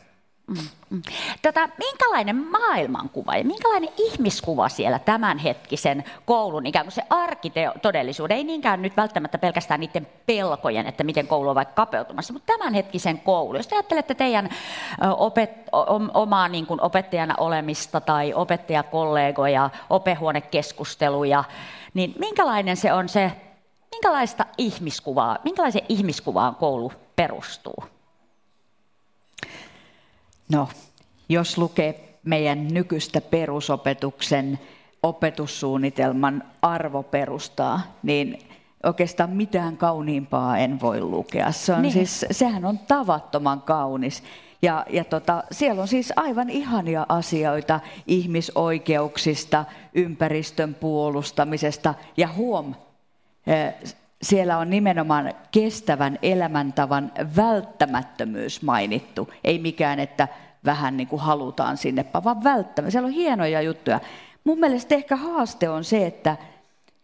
[0.90, 1.02] Mm,
[1.42, 8.82] Tätä, minkälainen maailmankuva ja minkälainen ihmiskuva siellä tämänhetkisen koulun, ikään kuin se arkitodellisuuden, ei niinkään
[8.82, 13.56] nyt välttämättä pelkästään niiden pelkojen, että miten koulu on vaikka kapeutumassa, mutta tämänhetkisen koulu.
[13.56, 14.48] Jos te ajattelette teidän
[15.16, 15.50] opet,
[16.14, 21.44] omaa niin kuin opettajana olemista tai opettajakollegoja, opehuonekeskusteluja,
[21.94, 23.32] niin minkälainen se on se
[23.98, 27.84] minkälaista ihmiskuvaa, minkälaisen ihmiskuvaan koulu perustuu?
[30.52, 30.68] No,
[31.28, 34.58] jos lukee meidän nykyistä perusopetuksen
[35.02, 38.38] opetussuunnitelman arvoperustaa, niin
[38.82, 41.52] oikeastaan mitään kauniimpaa en voi lukea.
[41.52, 41.92] Se on niin.
[41.92, 44.22] siis, sehän on tavattoman kaunis.
[44.62, 52.74] Ja, ja tota, siellä on siis aivan ihania asioita ihmisoikeuksista, ympäristön puolustamisesta ja huom,
[54.22, 59.30] siellä on nimenomaan kestävän elämäntavan välttämättömyys mainittu.
[59.44, 60.28] Ei mikään, että
[60.64, 62.90] vähän niin kuin halutaan sinne, vaan välttämättä.
[62.90, 64.00] Siellä on hienoja juttuja.
[64.44, 66.36] Mun mielestä ehkä haaste on se, että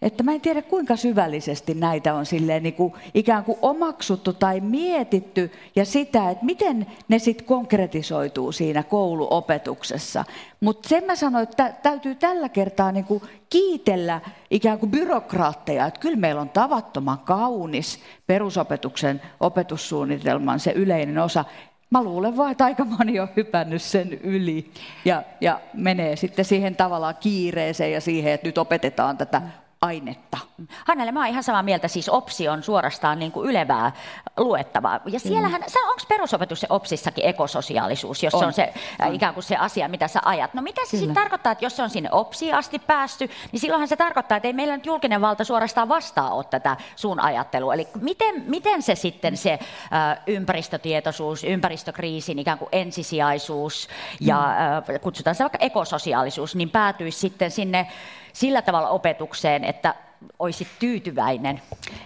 [0.04, 4.60] että mä en tiedä kuinka syvällisesti näitä on silleen niin kuin ikään kuin omaksuttu tai
[4.60, 10.24] mietitty ja sitä, että miten ne sitten konkretisoituu siinä kouluopetuksessa.
[10.60, 16.00] Mutta sen mä sanoin, että täytyy tällä kertaa niin kuin kiitellä ikään kuin byrokraatteja, että
[16.00, 21.44] kyllä meillä on tavattoman kaunis perusopetuksen opetussuunnitelman se yleinen osa.
[21.90, 24.70] Mä luulen vaan, että aika moni on hypännyt sen yli
[25.04, 29.42] ja, ja menee sitten siihen tavallaan kiireeseen ja siihen, että nyt opetetaan tätä
[29.84, 30.38] ainetta.
[30.84, 33.92] Hannele, mä oon ihan samaa mieltä, siis OPSI on suorastaan niin kuin ylevää
[34.36, 35.00] luettavaa.
[35.06, 35.88] Ja siellähän, mm.
[35.88, 38.40] onko perusopetus se OPSissakin ekososiaalisuus, jos on.
[38.40, 38.72] se on se
[39.06, 39.14] on.
[39.14, 40.54] ikään kuin se asia, mitä sä ajat?
[40.54, 43.88] No mitä se sitten tarkoittaa, että jos se on sinne OPSiin asti päästy, niin silloinhan
[43.88, 47.74] se tarkoittaa, että ei meillä nyt julkinen valta suorastaan vastaa ole tätä sun ajattelua.
[47.74, 53.88] Eli miten, miten se sitten se äh, ympäristötietoisuus, ympäristökriisin ikään kuin ensisijaisuus
[54.20, 54.94] ja mm.
[54.94, 57.86] äh, kutsutaan se vaikka ekososiaalisuus, niin päätyisi sitten sinne
[58.34, 59.94] sillä tavalla opetukseen, että
[60.38, 61.62] olisi tyytyväinen.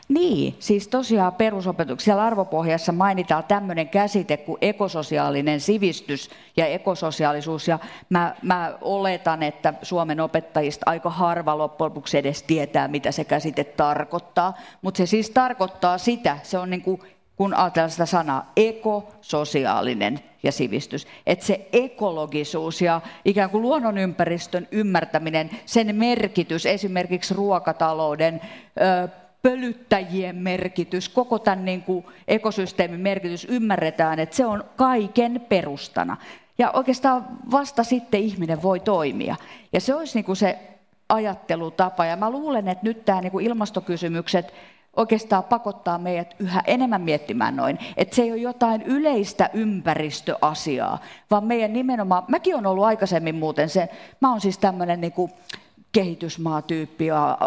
[0.09, 7.69] Niin, siis tosiaan perusopetuksella arvopohjassa mainitaan tämmöinen käsite kuin ekososiaalinen sivistys ja ekososiaalisuus.
[7.69, 7.79] Ja
[8.11, 13.65] mä, mä oletan, että Suomen opettajista aika harva loppujen lopuksi edes tietää, mitä se käsite
[13.65, 14.55] tarkoittaa.
[14.83, 17.01] Mutta se siis tarkoittaa sitä, se on niin kuin
[17.39, 21.07] kun ajatellaan sitä sanaa ekososiaalinen ja sivistys.
[21.27, 28.41] Että se ekologisuus ja ikään kuin luonnonympäristön ymmärtäminen, sen merkitys, esimerkiksi ruokatalouden,
[29.43, 36.17] pölyttäjien merkitys, koko tämän niin kuin ekosysteemin merkitys ymmärretään, että se on kaiken perustana.
[36.59, 39.37] Ja oikeastaan vasta sitten ihminen voi toimia.
[39.73, 40.59] Ja se olisi niin kuin se
[41.09, 42.05] ajattelutapa.
[42.05, 44.55] Ja mä luulen, että nyt tämä niin kuin ilmastokysymykset
[44.99, 50.99] oikeastaan pakottaa meidät yhä enemmän miettimään noin, että se ei ole jotain yleistä ympäristöasiaa,
[51.31, 53.89] vaan meidän nimenomaan, mäkin olen ollut aikaisemmin muuten se,
[54.21, 55.13] mä oon siis tämmöinen niin
[55.93, 57.39] kehitysmaatyyppi ja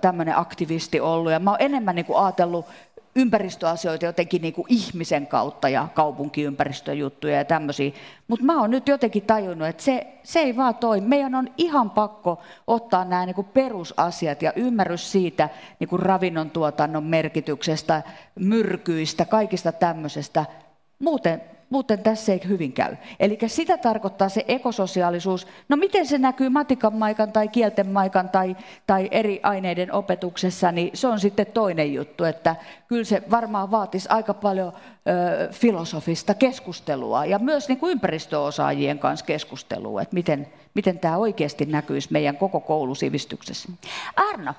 [0.00, 2.66] tämmöinen aktivisti ollut, ja mä oon enemmän niin kuin ajatellut
[3.14, 7.90] ympäristöasioita jotenkin niin kuin ihmisen kautta ja kaupunkiympäristöjuttuja ja tämmöisiä.
[8.28, 11.06] Mutta mä oon nyt jotenkin tajunnut, että se, se ei vaan toimi.
[11.06, 15.48] Meidän on ihan pakko ottaa nämä niin kuin perusasiat ja ymmärrys siitä
[15.80, 18.02] niin kuin ravinnon tuotannon merkityksestä,
[18.34, 20.44] myrkyistä, kaikista tämmöisestä.
[20.98, 22.96] Muuten muuten tässä ei hyvin käy.
[23.20, 25.46] Eli sitä tarkoittaa se ekososiaalisuus.
[25.68, 28.56] No miten se näkyy matikan maikan tai kielten maikan tai,
[28.86, 32.56] tai eri aineiden opetuksessa, niin se on sitten toinen juttu, että
[32.88, 39.26] kyllä se varmaan vaatisi aika paljon ö, filosofista keskustelua ja myös niin kuin ympäristöosaajien kanssa
[39.26, 43.68] keskustelua, että miten, miten tämä oikeasti näkyisi meidän koko koulusivistyksessä.
[44.16, 44.54] Arno,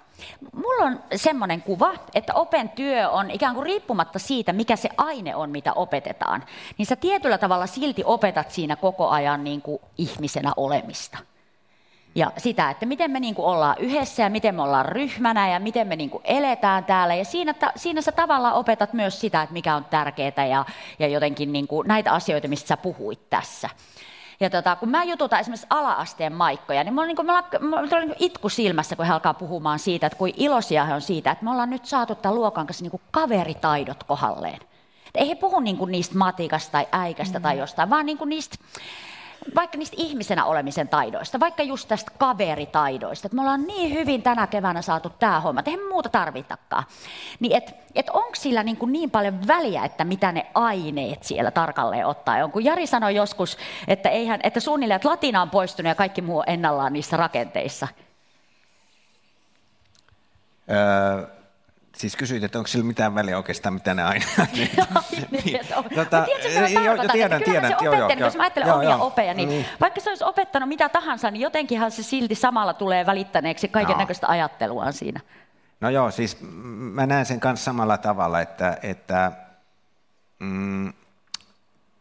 [0.53, 5.35] mulla on semmoinen kuva, että open työ on ikään kuin riippumatta siitä, mikä se aine
[5.35, 6.43] on, mitä opetetaan,
[6.77, 11.17] niin sä tietyllä tavalla silti opetat siinä koko ajan niin kuin ihmisenä olemista.
[12.15, 15.59] Ja sitä, että miten me niin kuin ollaan yhdessä ja miten me ollaan ryhmänä ja
[15.59, 17.15] miten me niin kuin eletään täällä.
[17.15, 20.65] Ja siinä, ta, siinä sä tavallaan opetat myös sitä, että mikä on tärkeää ja,
[20.99, 23.69] ja jotenkin niin kuin näitä asioita, mistä sä puhuit tässä.
[24.41, 27.25] Ja tota, kun mä jututan esimerkiksi ala-asteen maikkoja, niin mulla on, niin kuin,
[27.61, 31.01] mulla on niin itku silmässä, kun he alkaa puhumaan siitä, että kuin iloisia he on
[31.01, 34.59] siitä, että me ollaan nyt saatu tämän luokan kanssa niin kuin kaveritaidot kohdalleen.
[35.07, 37.43] Et ei he puhu niin kuin niistä matikasta tai äikästä mm.
[37.43, 38.57] tai jostain, vaan niin kuin niistä,
[39.55, 44.47] vaikka niistä ihmisenä olemisen taidoista, vaikka just tästä kaveritaidoista, että me ollaan niin hyvin tänä
[44.47, 46.83] keväänä saatu tämä homma, että eihän muuta tarvitakaan.
[47.39, 51.51] Niin et, et onko sillä niin, kuin niin paljon väliä, että mitä ne aineet siellä
[51.51, 52.43] tarkalleen ottaa?
[52.43, 56.21] On, kun Jari sanoi joskus, että, eihän, että suunnilleen, että latina on poistunut ja kaikki
[56.21, 57.87] muu ennallaan niissä rakenteissa.
[61.97, 64.25] Siis kysyit, että onko sillä mitään väliä oikeastaan, mitä ne aina...
[64.53, 64.69] niin,
[65.31, 65.59] niin,
[65.95, 69.07] tota, tiedätkö, jo, jo, tiedän, tiedän, se joo, joo, jos mä ajattelen joo, omia joo,
[69.07, 73.05] opeja, niin, niin vaikka se olisi opettanut mitä tahansa, niin jotenkinhan se silti samalla tulee
[73.05, 75.19] välittäneeksi kaiken näköistä ajattelua siinä.
[75.81, 79.31] No joo, siis mä näen sen kanssa samalla tavalla, että, että
[80.39, 80.93] mm,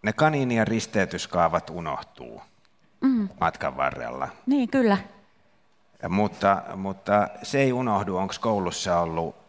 [0.02, 2.42] ne kaniinien risteytyskaavat unohtuu
[3.00, 3.28] mm.
[3.40, 4.28] matkan varrella.
[4.46, 4.98] Niin, kyllä.
[6.08, 9.39] Mutta, mutta se ei unohdu, onko koulussa ollut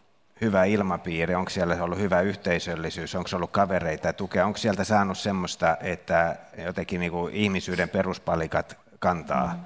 [0.42, 5.18] hyvä ilmapiiri, onko siellä ollut hyvä yhteisöllisyys, onko ollut kavereita ja tukea, onko sieltä saanut
[5.18, 9.54] semmoista, että jotenkin niin kuin ihmisyyden peruspalikat kantaa.
[9.54, 9.60] Mm.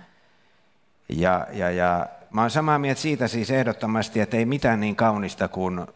[1.09, 5.49] Ja, ja, ja mä olen samaa mieltä siitä siis ehdottomasti, että ei mitään niin kaunista
[5.49, 5.87] kuin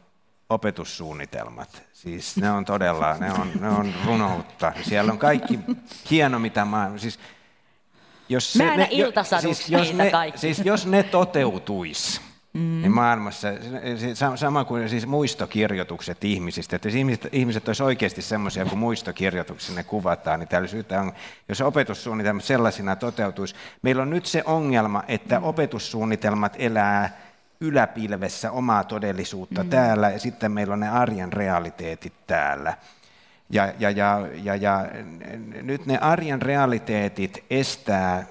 [0.51, 1.83] opetussuunnitelmat.
[1.93, 4.73] Siis ne on todella, ne on, ne on runoutta.
[4.83, 5.61] Siellä on kaikki
[6.11, 6.91] hieno, mitä mä...
[6.97, 7.19] Siis,
[8.29, 8.89] jos se, ne,
[9.41, 12.21] siis, jos ne, siis jos ne toteutuisi,
[12.53, 12.61] Mm.
[12.61, 13.49] Niin maailmassa,
[14.37, 19.85] sama kuin siis muistokirjoitukset ihmisistä, että jos ihmiset, ihmiset olisivat oikeasti semmoisia kuin muistokirjoituksissa ne
[19.85, 21.13] kuvataan, niin täällä syytä on,
[21.49, 23.55] jos opetussuunnitelmat sellaisina toteutuisi.
[23.83, 25.45] Meillä on nyt se ongelma, että mm.
[25.45, 27.21] opetussuunnitelmat elää
[27.61, 29.71] yläpilvessä omaa todellisuutta mm.
[29.71, 32.75] täällä, ja sitten meillä on ne arjen realiteetit täällä.
[33.51, 34.87] Ja, ja, ja, ja, ja
[35.63, 38.27] nyt ne arjen realiteetit estää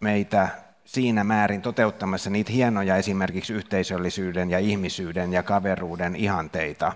[0.00, 0.48] meitä
[0.84, 6.92] siinä määrin toteuttamassa niitä hienoja esimerkiksi yhteisöllisyyden ja ihmisyyden ja kaveruuden ihanteita,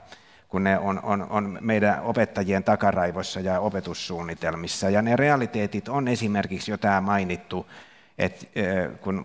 [0.48, 4.90] kun ne on, on, on meidän opettajien takaraivossa ja opetussuunnitelmissa.
[4.90, 7.66] Ja ne realiteetit on esimerkiksi jo tämä mainittu,
[8.18, 8.46] että
[9.00, 9.24] kun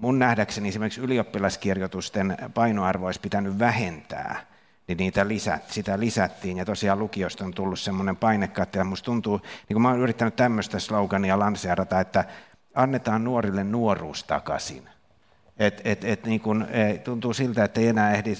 [0.00, 4.46] mun nähdäkseni esimerkiksi ylioppilaskirjoitusten painoarvo olisi pitänyt vähentää,
[4.88, 6.56] niin niitä lisät, sitä lisättiin.
[6.56, 8.78] Ja tosiaan lukiosta on tullut semmoinen painekatto.
[8.78, 12.24] Ja musta tuntuu, niin kuin mä oon yrittänyt tämmöistä slogania lanseerata, että
[12.74, 14.88] annetaan nuorille nuoruus takaisin.
[15.58, 18.34] Et, et, et niin kun, e, tuntuu siltä, että ei enää ehdi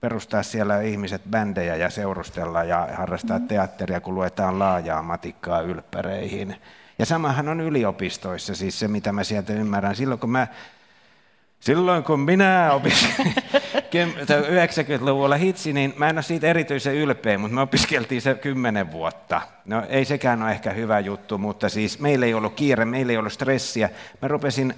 [0.00, 3.48] perustaa siellä ihmiset bändejä ja seurustella ja harrastaa mm.
[3.48, 6.56] teatteria, kun luetaan laajaa matikkaa ylppäreihin.
[6.98, 9.96] Ja samahan on yliopistoissa, siis se mitä mä sieltä ymmärrän.
[9.96, 10.46] Silloin kun mä
[11.64, 13.34] Silloin kun minä opiskelin
[15.00, 19.40] 90-luvulla hitsi, niin mä en ole siitä erityisen ylpeä, mutta me opiskeltiin se kymmenen vuotta.
[19.64, 23.16] No ei sekään ole ehkä hyvä juttu, mutta siis meillä ei ollut kiire, meillä ei
[23.16, 23.90] ollut stressiä.
[24.22, 24.74] Mä rupesin,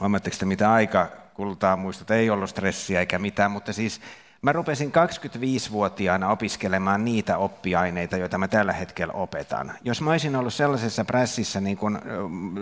[0.00, 4.00] huomaatteko mitä aika kultaa muistut, ei ollut stressiä eikä mitään, mutta siis
[4.42, 9.72] Mä rupesin 25-vuotiaana opiskelemaan niitä oppiaineita, joita mä tällä hetkellä opetan.
[9.84, 11.98] Jos mä olisin ollut sellaisessa prässissä, niin kuin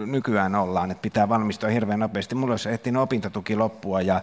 [0.07, 4.23] nykyään ollaan, että pitää valmistua hirveän nopeasti, mulla olisi ehtinyt opintotuki loppua ja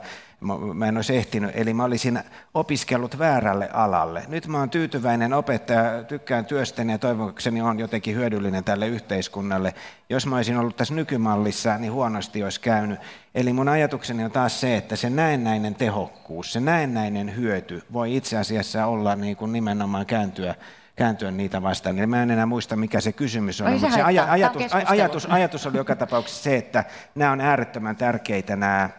[0.74, 2.20] mä en olisi ehtinyt, eli mä olisin
[2.54, 4.24] opiskellut väärälle alalle.
[4.28, 9.74] Nyt mä oon tyytyväinen opettaja, tykkään työstäni ja toivokseni on jotenkin hyödyllinen tälle yhteiskunnalle.
[10.10, 13.00] Jos mä olisin ollut tässä nykymallissa, niin huonosti olisi käynyt.
[13.36, 18.38] Eli mun ajatukseni on taas se, että se näennäinen tehokkuus, se näennäinen hyöty voi itse
[18.38, 20.56] asiassa olla niin kuin nimenomaan kääntyä
[20.96, 21.98] kääntyä niitä vastaan.
[21.98, 25.78] Eli mä en enää muista, mikä se kysymys on, mutta se ajatus, ajatus, ajatus oli
[25.78, 26.84] joka tapauksessa se, että
[27.16, 28.90] nämä on äärettömän tärkeitä nämä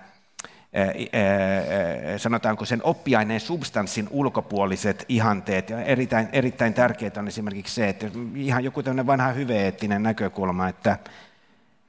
[2.16, 5.70] sanotaanko sen oppiaineen substanssin ulkopuoliset ihanteet.
[5.70, 10.98] Ja erittäin, erittäin tärkeää on esimerkiksi se, että ihan joku tämmöinen vanha hyveettinen näkökulma, että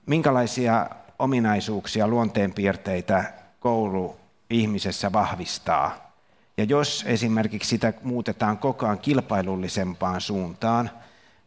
[0.05, 3.23] minkälaisia ominaisuuksia, luonteenpiirteitä
[3.59, 4.17] koulu
[4.49, 6.11] ihmisessä vahvistaa.
[6.57, 10.89] Ja jos esimerkiksi sitä muutetaan koko ajan kilpailullisempaan suuntaan,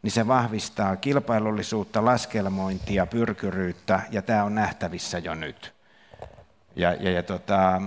[0.01, 5.78] niin se vahvistaa kilpailullisuutta, laskelmointia, pyrkyryyttä, ja tämä on nähtävissä jo nyt.
[6.75, 7.81] Ja, ja, ja tota,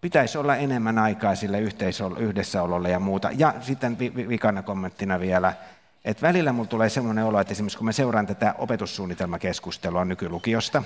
[0.00, 1.58] pitäisi olla enemmän aikaa sille
[2.18, 3.30] yhdessäololle ja muuta.
[3.36, 3.98] Ja sitten
[4.28, 5.52] vikana kommenttina vielä,
[6.04, 10.82] että välillä mulla tulee sellainen olo, että esimerkiksi kun mä seuraan tätä opetussuunnitelmakeskustelua nykylukiosta,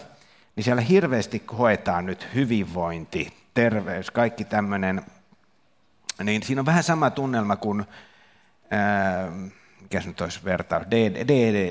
[0.56, 5.02] niin siellä hirveästi hoetaan nyt hyvinvointi, terveys, kaikki tämmöinen,
[6.22, 7.84] niin siinä on vähän sama tunnelma kuin,
[8.70, 9.32] ää,
[9.86, 10.86] mikä nyt olisi vertaus,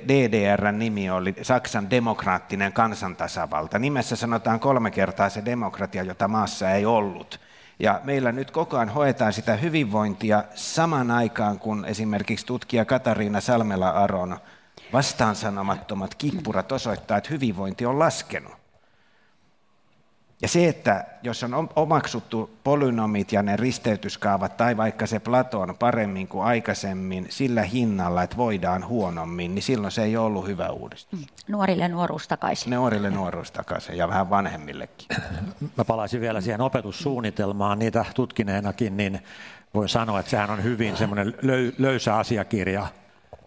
[0.07, 3.79] DDRn nimi oli Saksan demokraattinen kansantasavalta.
[3.79, 7.39] Nimessä sanotaan kolme kertaa se demokratia, jota maassa ei ollut.
[7.79, 14.37] Ja meillä nyt koko ajan hoetaan sitä hyvinvointia saman aikaan, kun esimerkiksi tutkija Katariina Salmela-Aron
[14.93, 18.54] vastaansanomattomat kippurat osoittaa, että hyvinvointi on laskenut.
[20.41, 26.27] Ja se, että jos on omaksuttu polynomit ja ne risteytyskaavat tai vaikka se Platon paremmin
[26.27, 31.19] kuin aikaisemmin sillä hinnalla, että voidaan huonommin, niin silloin se ei ollut hyvä uudistus.
[31.19, 31.25] Mm.
[31.47, 32.69] Nuorille nuoruus takaisin.
[32.69, 35.07] Nuorille nuoruus takaisin ja vähän vanhemmillekin.
[35.77, 39.19] Mä palaisin vielä siihen opetussuunnitelmaan niitä tutkineenakin, niin
[39.73, 41.33] voin sanoa, että sehän on hyvin semmoinen
[41.77, 42.87] löysä asiakirja.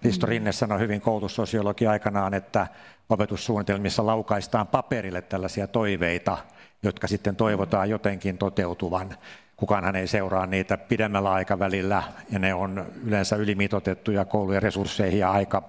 [0.03, 2.67] Risto Rinne sanoi hyvin koulutussosiologi aikanaan, että
[3.09, 6.39] opetussuunnitelmissa laukaistaan paperille tällaisia toiveita–
[6.83, 9.15] jotka sitten toivotaan jotenkin toteutuvan.
[9.57, 15.63] Kukaanhan ei seuraa niitä pidemmällä aikavälillä ja ne on yleensä ylimitotettuja koulujen resursseihin ja aika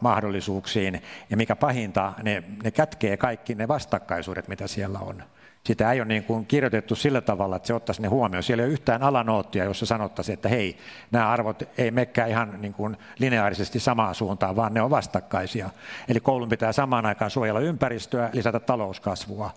[0.00, 1.02] mahdollisuuksiin.
[1.30, 5.22] Ja mikä pahinta, ne, ne kätkee kaikki ne vastakkaisuudet, mitä siellä on.
[5.66, 8.42] Sitä ei ole niin kuin kirjoitettu sillä tavalla, että se ottaisi ne huomioon.
[8.42, 10.76] Siellä ei ole yhtään alanoottia, jossa sanottaisiin, että hei,
[11.10, 15.70] nämä arvot ei mekään ihan niin kuin lineaarisesti samaan suuntaan, vaan ne on vastakkaisia.
[16.08, 19.50] Eli koulun pitää samaan aikaan suojella ympäristöä, lisätä talouskasvua.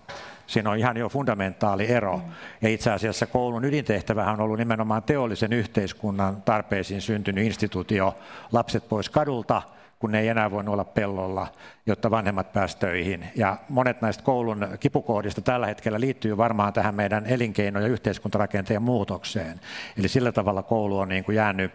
[0.46, 2.20] Siinä on ihan jo fundamentaali ero.
[2.62, 8.14] Ja itse asiassa koulun ydintehtävähän on ollut nimenomaan teollisen yhteiskunnan tarpeisiin syntynyt instituutio,
[8.52, 9.62] lapset pois kadulta–
[9.98, 11.46] kun ne ei enää voinut olla pellolla,
[11.86, 13.24] jotta vanhemmat pääsivät töihin.
[13.36, 19.60] Ja monet näistä koulun kipukohdista tällä hetkellä liittyy varmaan tähän meidän elinkeino- ja yhteiskuntarakenteen muutokseen.
[19.98, 21.72] Eli sillä tavalla koulu on niin kuin jäänyt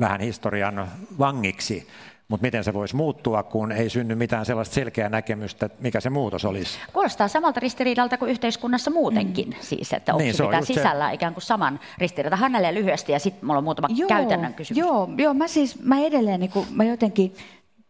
[0.00, 0.88] vähän historian
[1.18, 1.88] vangiksi.
[2.30, 6.10] Mutta miten se voisi muuttua, kun ei synny mitään sellaista selkeää näkemystä, että mikä se
[6.10, 6.78] muutos olisi?
[6.92, 9.54] Kuulostaa samalta ristiriidalta kuin yhteiskunnassa muutenkin, mm.
[9.60, 11.14] siis, että onko niin, se pitää sisällä se...
[11.14, 12.38] ikään kuin saman ristiriidan.
[12.38, 14.78] Hannelle lyhyesti ja sitten mulla on muutama joo, käytännön kysymys.
[14.78, 17.34] Joo, joo mä siis mä edelleen niin mä jotenkin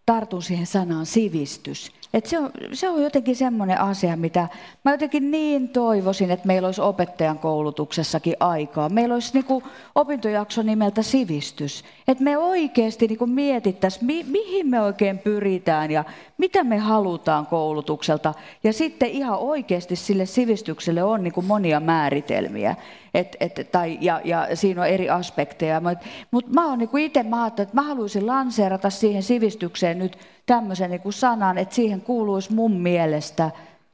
[0.07, 1.93] tartun siihen sanaan sivistys.
[2.15, 4.49] Et se, on, se on jotenkin semmoinen asia, mitä
[4.85, 8.89] mä jotenkin niin toivoisin, että meillä olisi opettajan koulutuksessakin aikaa.
[8.89, 9.63] Meillä olisi niin
[9.95, 11.85] opintojakso nimeltä sivistys.
[12.09, 16.05] Että me oikeasti niin mietittäisiin, mi, mihin me oikein pyritään ja
[16.39, 18.35] mitä me halutaan koulutukselta.
[18.65, 22.77] Ja sitten ihan oikeasti sille sivistykselle on niin monia määritelmiä.
[23.15, 25.81] Et, et, tai, ja, ja siinä on eri aspekteja.
[25.81, 30.91] Mutta mut mä oon niin itse, mä että mä haluaisin lanseerata siihen sivistykseen nyt tämmöisen
[30.91, 33.51] niin sanan, että siihen kuuluisi mun mielestä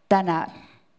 [0.09, 0.47] tänä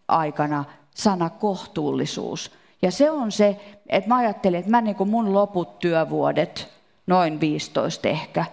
[0.08, 2.52] aikana sana kohtuullisuus.
[2.82, 6.70] Ja se on se, että mä ajattelin, että mä niin kuin mun loput työvuodet,
[7.08, 8.46] noin 15 ehkä,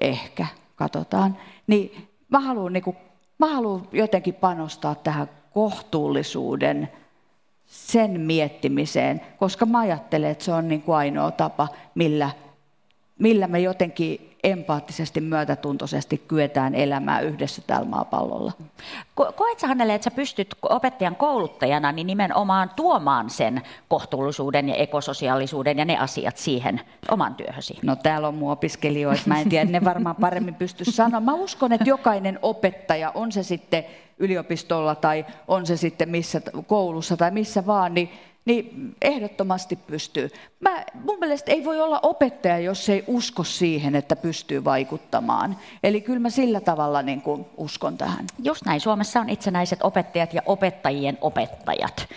[0.00, 2.96] ehkä, katsotaan, niin mä haluan, niin kuin,
[3.38, 6.88] mä haluan jotenkin panostaa tähän kohtuullisuuden
[7.66, 12.30] sen miettimiseen, koska mä ajattelen, että se on niin kuin ainoa tapa, millä,
[13.18, 18.52] millä me jotenkin empaattisesti, myötätuntoisesti kyetään elämään yhdessä tällä maapallolla.
[19.14, 25.78] Koet sä Hannele, että sä pystyt opettajan kouluttajana niin nimenomaan tuomaan sen kohtuullisuuden ja ekososiaalisuuden
[25.78, 26.80] ja ne asiat siihen
[27.10, 27.78] oman työhösi?
[27.82, 31.20] No täällä on mun opiskelijoita, mä en tiedä, ne varmaan paremmin pysty sanoa.
[31.20, 33.84] Mä uskon, että jokainen opettaja, on se sitten
[34.18, 38.10] yliopistolla tai on se sitten missä koulussa tai missä vaan, niin
[38.44, 40.30] niin ehdottomasti pystyy.
[40.60, 45.56] Mä, mun mielestä ei voi olla opettaja, jos ei usko siihen, että pystyy vaikuttamaan.
[45.82, 48.26] Eli kyllä mä sillä tavalla niin kuin uskon tähän.
[48.42, 48.80] Just näin.
[48.80, 52.08] Suomessa on itsenäiset opettajat ja opettajien opettajat.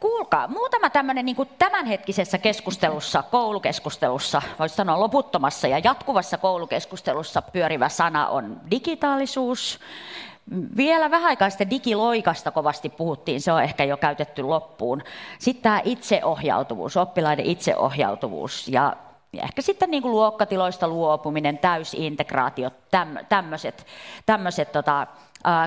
[0.00, 8.28] Kuulkaa, muutama tämmöinen niin tämänhetkisessä keskustelussa, koulukeskustelussa, voisi sanoa loputtomassa ja jatkuvassa koulukeskustelussa pyörivä sana
[8.28, 9.80] on digitaalisuus,
[10.76, 15.02] vielä vähän aikaa sitten digiloikasta kovasti puhuttiin, se on ehkä jo käytetty loppuun.
[15.38, 18.68] Sitten tämä itseohjautuvuus, oppilaiden itseohjautuvuus.
[18.68, 18.96] Ja
[19.42, 22.70] ehkä sitten niin kuin luokkatiloista luopuminen, täysintegraatio,
[23.28, 23.86] tämmöiset,
[24.26, 25.06] tämmöiset tota,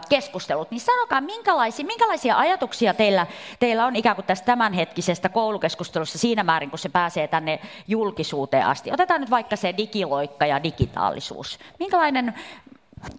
[0.09, 3.27] keskustelut, niin sanokaa, minkälaisia, minkälaisia ajatuksia teillä,
[3.59, 8.91] teillä on ikään kuin tästä tämänhetkisestä koulukeskustelussa siinä määrin, kun se pääsee tänne julkisuuteen asti.
[8.91, 11.59] Otetaan nyt vaikka se digiloikka ja digitaalisuus.
[11.79, 12.33] Minkälainen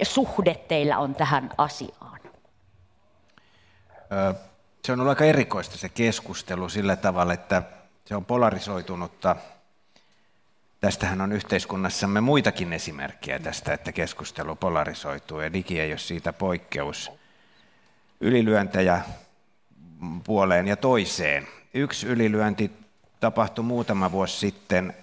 [0.03, 2.21] suhde teillä on tähän asiaan?
[4.85, 7.63] Se on ollut aika erikoista se keskustelu sillä tavalla, että
[8.05, 9.37] se on polarisoitunutta
[10.85, 17.11] Tästähän on yhteiskunnassamme muitakin esimerkkejä tästä, että keskustelu polarisoituu ja digi ei ole siitä poikkeus.
[18.21, 19.01] Ylilyöntejä
[20.25, 21.49] puoleen ja toiseen.
[21.75, 22.71] Yksi ylilyönti
[23.21, 24.95] tapahtui muutama vuosi sitten.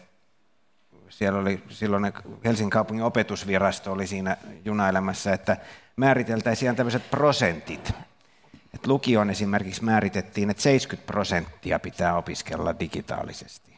[1.21, 2.13] Siellä oli silloin
[2.45, 5.57] Helsingin kaupungin opetusvirasto oli siinä junaelämässä, että
[5.95, 7.93] määriteltäisiin ihan tämmöiset prosentit.
[8.73, 13.77] Et lukion esimerkiksi määritettiin, että 70 prosenttia pitää opiskella digitaalisesti.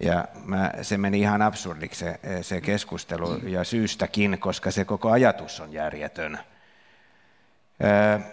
[0.00, 5.60] Ja mä, se meni ihan absurdiksi se, se keskustelu ja syystäkin, koska se koko ajatus
[5.60, 6.38] on järjetön.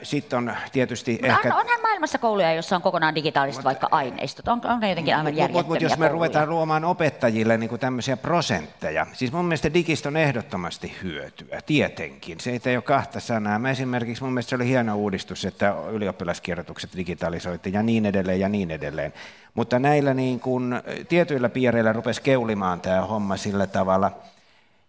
[0.03, 1.55] Sitten on tietysti no, ehkä...
[1.55, 4.47] Onhan maailmassa kouluja, joissa on kokonaan digitaaliset vaikka aineistot.
[4.47, 6.09] On, on ne jotenkin aivan Mutta jos me kouluja.
[6.09, 12.39] ruvetaan luomaan opettajille niin kuin tämmöisiä prosentteja, siis mun mielestä digistä on ehdottomasti hyötyä, tietenkin.
[12.39, 13.59] Se ei ole kahta sanaa.
[13.59, 18.49] Mä esimerkiksi, mun mielestä se oli hieno uudistus, että ylioppilaskirjoitukset digitalisoitiin ja niin edelleen ja
[18.49, 19.13] niin edelleen.
[19.53, 20.75] Mutta näillä niin kuin,
[21.09, 24.11] tietyillä piireillä rupesi keulimaan tämä homma sillä tavalla.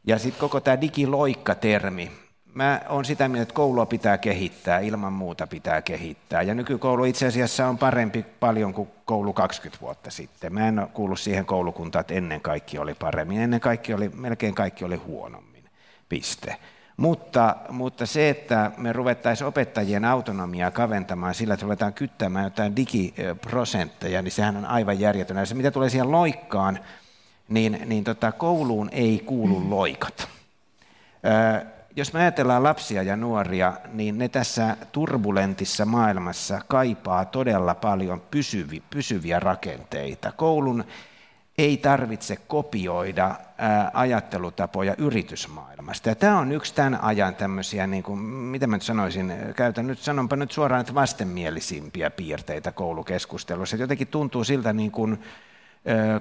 [0.07, 2.11] Ja sitten koko tämä digiloikka-termi,
[2.59, 6.43] mä olen sitä mieltä, että koulua pitää kehittää, ilman muuta pitää kehittää.
[6.43, 10.55] Ja nykykoulu itse asiassa on parempi paljon kuin koulu 20 vuotta sitten.
[10.55, 13.41] Mä en ole kuullut siihen koulukuntaan, että ennen kaikki oli paremmin.
[13.41, 15.65] Ennen kaikki oli, melkein kaikki oli huonommin.
[16.09, 16.57] Piste.
[16.97, 24.23] Mutta, mutta se, että me ruvettaisiin opettajien autonomiaa kaventamaan sillä, että ruvetaan kyttämään jotain digiprosentteja,
[24.23, 25.45] niin sehän on aivan järjetönä.
[25.45, 26.79] Se, mitä tulee siihen loikkaan,
[27.49, 30.29] niin, niin tota, kouluun ei kuulu loikat
[31.99, 38.23] jos me ajatellaan lapsia ja nuoria, niin ne tässä turbulentissa maailmassa kaipaa todella paljon
[38.91, 40.33] pysyviä, rakenteita.
[40.33, 40.85] Koulun
[41.59, 43.35] ei tarvitse kopioida
[43.93, 46.09] ajattelutapoja yritysmaailmasta.
[46.09, 49.99] Ja tämä on yksi tämän ajan tämmöisiä, niin kuin, mitä mä nyt sanoisin, käytän nyt,
[49.99, 53.77] sanonpa nyt suoraan, että vastenmielisimpiä piirteitä koulukeskustelussa.
[53.77, 55.23] Et jotenkin tuntuu siltä niin kuin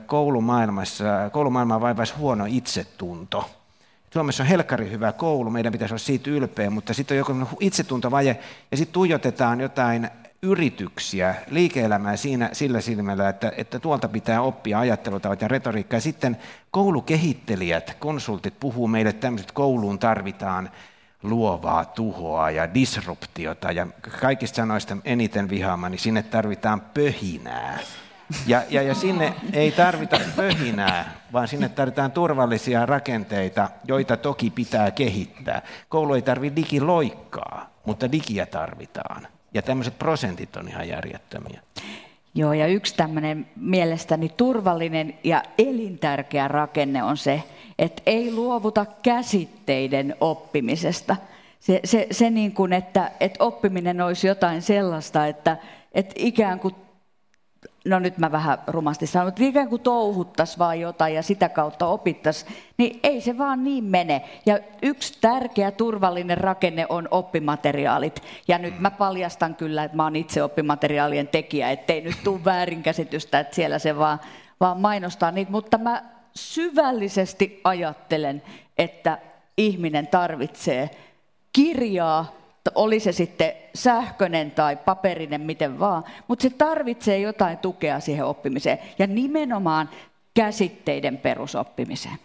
[0.06, 3.50] koulumaailmassa, koulumaailmaa vaivaisi huono itsetunto
[4.18, 8.40] Suomessa on helkkari hyvä koulu, meidän pitäisi olla siitä ylpeä, mutta sitten on joku itsetuntovaje,
[8.72, 10.10] ja sitten tuijotetaan jotain
[10.42, 16.00] yrityksiä, liike-elämää siinä, sillä silmällä, että, että tuolta pitää oppia ajattelutavat ja retoriikkaa.
[16.00, 16.38] Sitten
[16.72, 20.70] koulukehittelijät, konsultit puhuu meille tämmöiset, kouluun tarvitaan
[21.24, 23.88] luovaa tuhoa ja disruptiota ja
[24.20, 27.80] kaikista sanoista eniten vihaamani, niin sinne tarvitaan pöhinää.
[28.48, 34.92] Ja, ja, ja sinne ei tarvita pöhinää, vaan sinne tarvitaan turvallisia rakenteita, joita toki pitää
[34.92, 35.62] kehittää.
[35.90, 39.28] Koulu ei tarvitse digiloikkaa, mutta digiä tarvitaan.
[39.54, 41.62] Ja tämmöiset prosentit on ihan järjettömiä.
[42.36, 47.44] Joo, ja yksi tämmöinen mielestäni turvallinen ja elintärkeä rakenne on se,
[47.80, 51.16] että ei luovuta käsitteiden oppimisesta.
[51.60, 55.58] Se, se, se niin kuin, että, että oppiminen olisi jotain sellaista, että,
[55.94, 56.76] että ikään kuin
[57.88, 61.86] no nyt mä vähän rumasti sanon, mutta ikään kuin touhuttaisiin vaan jotain ja sitä kautta
[61.86, 64.22] opittaisiin, niin ei se vaan niin mene.
[64.46, 68.22] Ja yksi tärkeä turvallinen rakenne on oppimateriaalit.
[68.48, 73.40] Ja nyt mä paljastan kyllä, että mä oon itse oppimateriaalien tekijä, ettei nyt tule väärinkäsitystä,
[73.40, 74.20] että siellä se vaan,
[74.60, 75.52] vaan mainostaa niitä.
[75.52, 76.04] Mutta mä
[76.36, 78.42] syvällisesti ajattelen,
[78.78, 79.18] että
[79.58, 80.90] ihminen tarvitsee
[81.54, 82.37] kirjaa,
[82.76, 88.80] oli se sitten sähköinen tai paperinen, miten vaan, mutta se tarvitsee jotain tukea siihen oppimiseen
[89.00, 89.90] ja nimenomaan
[90.34, 92.18] käsitteiden perusoppimiseen.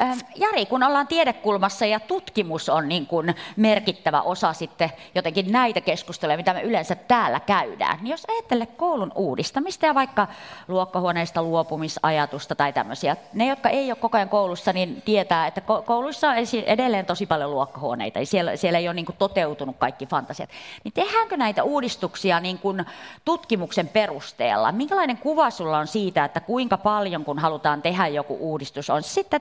[0.00, 5.80] Ähm, Jari, kun ollaan tiedekulmassa ja tutkimus on niin kuin merkittävä osa sitten jotenkin näitä
[5.80, 10.26] keskusteluja, mitä me yleensä täällä käydään, niin jos ajattelee koulun uudistamista ja vaikka
[10.68, 16.28] luokkahuoneista luopumisajatusta tai tämmöisiä, ne, jotka ei ole koko ajan koulussa, niin tietää, että kouluissa
[16.28, 16.34] on
[16.66, 20.50] edelleen tosi paljon luokkahuoneita, ja siellä, siellä ei ole niin kuin toteutunut kaikki fantasiat.
[20.84, 22.84] Niin tehdäänkö näitä uudistuksia niin kuin
[23.24, 24.72] tutkimuksen perusteella?
[24.72, 29.40] Minkälainen kuva sulla on siitä, että kuinka paljon, kun halutaan tehdä joku uudistus, on sitten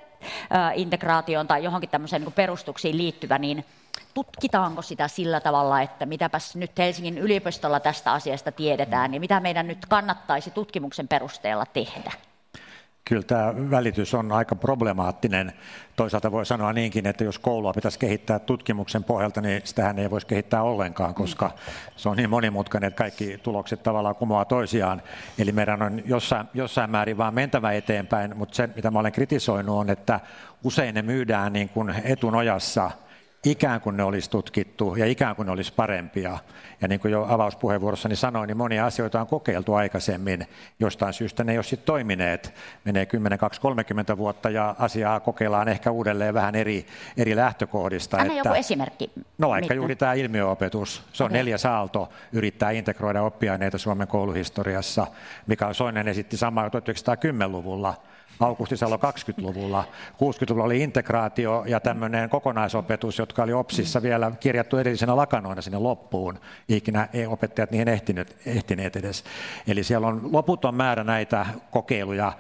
[0.75, 3.65] integraatioon tai johonkin tämmöiseen niin perustuksiin liittyvä, niin
[4.13, 9.67] tutkitaanko sitä sillä tavalla, että mitäpäs nyt Helsingin yliopistolla tästä asiasta tiedetään, niin mitä meidän
[9.67, 12.11] nyt kannattaisi tutkimuksen perusteella tehdä?
[13.05, 15.53] Kyllä tämä välitys on aika problemaattinen.
[15.95, 20.27] Toisaalta voi sanoa niinkin, että jos koulua pitäisi kehittää tutkimuksen pohjalta, niin sitähän ei voisi
[20.27, 21.51] kehittää ollenkaan, koska
[21.95, 25.01] se on niin monimutkainen, että kaikki tulokset tavallaan kumoaa toisiaan.
[25.39, 29.77] Eli meidän on jossain, jossain määrin vaan mentävä eteenpäin, mutta se, mitä mä olen kritisoinut,
[29.77, 30.19] on, että
[30.63, 32.91] usein ne myydään niin kuin etunojassa–
[33.43, 36.37] ikään kuin ne olisi tutkittu ja ikään kuin ne olisi parempia.
[36.81, 40.47] Ja niin kuin jo avauspuheenvuorossani sanoin, niin monia asioita on kokeiltu aikaisemmin.
[40.79, 42.53] Jostain syystä ne ei ole sitten toimineet.
[42.85, 46.85] Menee 10, 20, 30 vuotta ja asiaa kokeillaan ehkä uudelleen vähän eri,
[47.17, 48.17] eri lähtökohdista.
[48.17, 49.11] Anna että, joku esimerkki.
[49.37, 49.73] No vaikka Mitä?
[49.73, 51.03] juuri tämä ilmiöopetus.
[51.13, 51.37] Se on okay.
[51.37, 55.07] neljäs aalto yrittää integroida oppiaineita Suomen kouluhistoriassa.
[55.47, 57.93] Mikael Soinen esitti samaa 1910-luvulla
[58.39, 59.83] Augusti Salo 20-luvulla.
[60.13, 66.39] 60-luvulla oli integraatio ja tämmöinen kokonaisopetus, jotka oli OPSissa vielä kirjattu edellisenä lakanoina sinne loppuun.
[66.69, 69.23] Ikinä ei opettajat niihin ehtineet, ehtineet edes.
[69.67, 72.33] Eli siellä on loputon määrä näitä kokeiluja,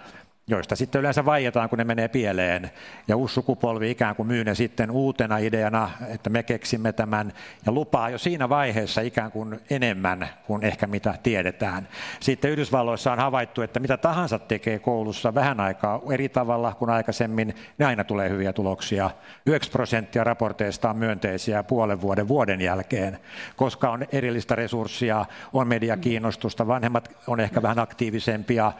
[0.47, 2.71] joista sitten yleensä vaietaan, kun ne menee pieleen.
[3.07, 7.33] Ja uusi sukupolvi ikään kuin myy ne sitten uutena ideana, että me keksimme tämän,
[7.65, 11.87] ja lupaa jo siinä vaiheessa ikään kuin enemmän kuin ehkä mitä tiedetään.
[12.19, 17.55] Sitten Yhdysvalloissa on havaittu, että mitä tahansa tekee koulussa vähän aikaa eri tavalla kuin aikaisemmin,
[17.77, 19.09] niin aina tulee hyviä tuloksia.
[19.45, 23.19] 9 prosenttia raporteista on myönteisiä puolen vuoden vuoden jälkeen,
[23.55, 28.71] koska on erillistä resurssia, on mediakiinnostusta, vanhemmat on ehkä vähän aktiivisempia,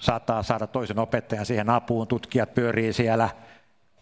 [0.00, 3.28] saattaa saada toisen opettajan siihen apuun, tutkijat pyörii siellä,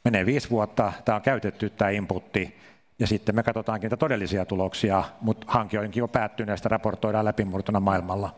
[0.05, 2.57] menee viisi vuotta, tämä on käytetty tämä inputti,
[2.99, 7.25] ja sitten me katsotaankin niitä todellisia tuloksia, mutta hanke onkin jo päättynyt ja sitä raportoidaan
[7.25, 8.35] läpimurtona maailmalla.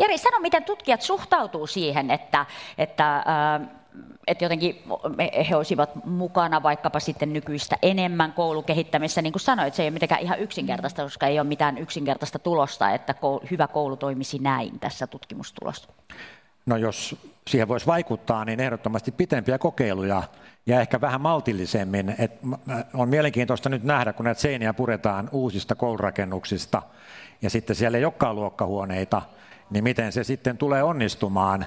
[0.00, 2.46] Jari, sano, miten tutkijat suhtautuu siihen, että,
[2.78, 3.68] että äh,
[4.26, 4.82] että jotenkin
[5.48, 9.22] he olisivat mukana vaikkapa sitten nykyistä enemmän koulukehittämisessä.
[9.22, 12.90] Niin kuin sanoit, se ei ole mitenkään ihan yksinkertaista, koska ei ole mitään yksinkertaista tulosta,
[12.90, 13.14] että
[13.50, 15.88] hyvä koulu toimisi näin tässä tutkimustulossa.
[16.66, 17.16] No jos
[17.48, 20.22] siihen voisi vaikuttaa, niin ehdottomasti pitempiä kokeiluja
[20.66, 22.14] ja ehkä vähän maltillisemmin.
[22.18, 22.32] Et
[22.94, 26.82] on mielenkiintoista nyt nähdä, kun näitä seiniä puretaan uusista koulurakennuksista
[27.42, 29.22] ja sitten siellä ei olekaan luokkahuoneita,
[29.70, 31.66] niin miten se sitten tulee onnistumaan,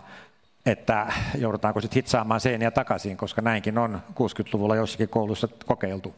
[0.65, 6.15] että joudutaanko sitten hitsaamaan seiniä takaisin, koska näinkin on 60-luvulla jossakin koulussa kokeiltu.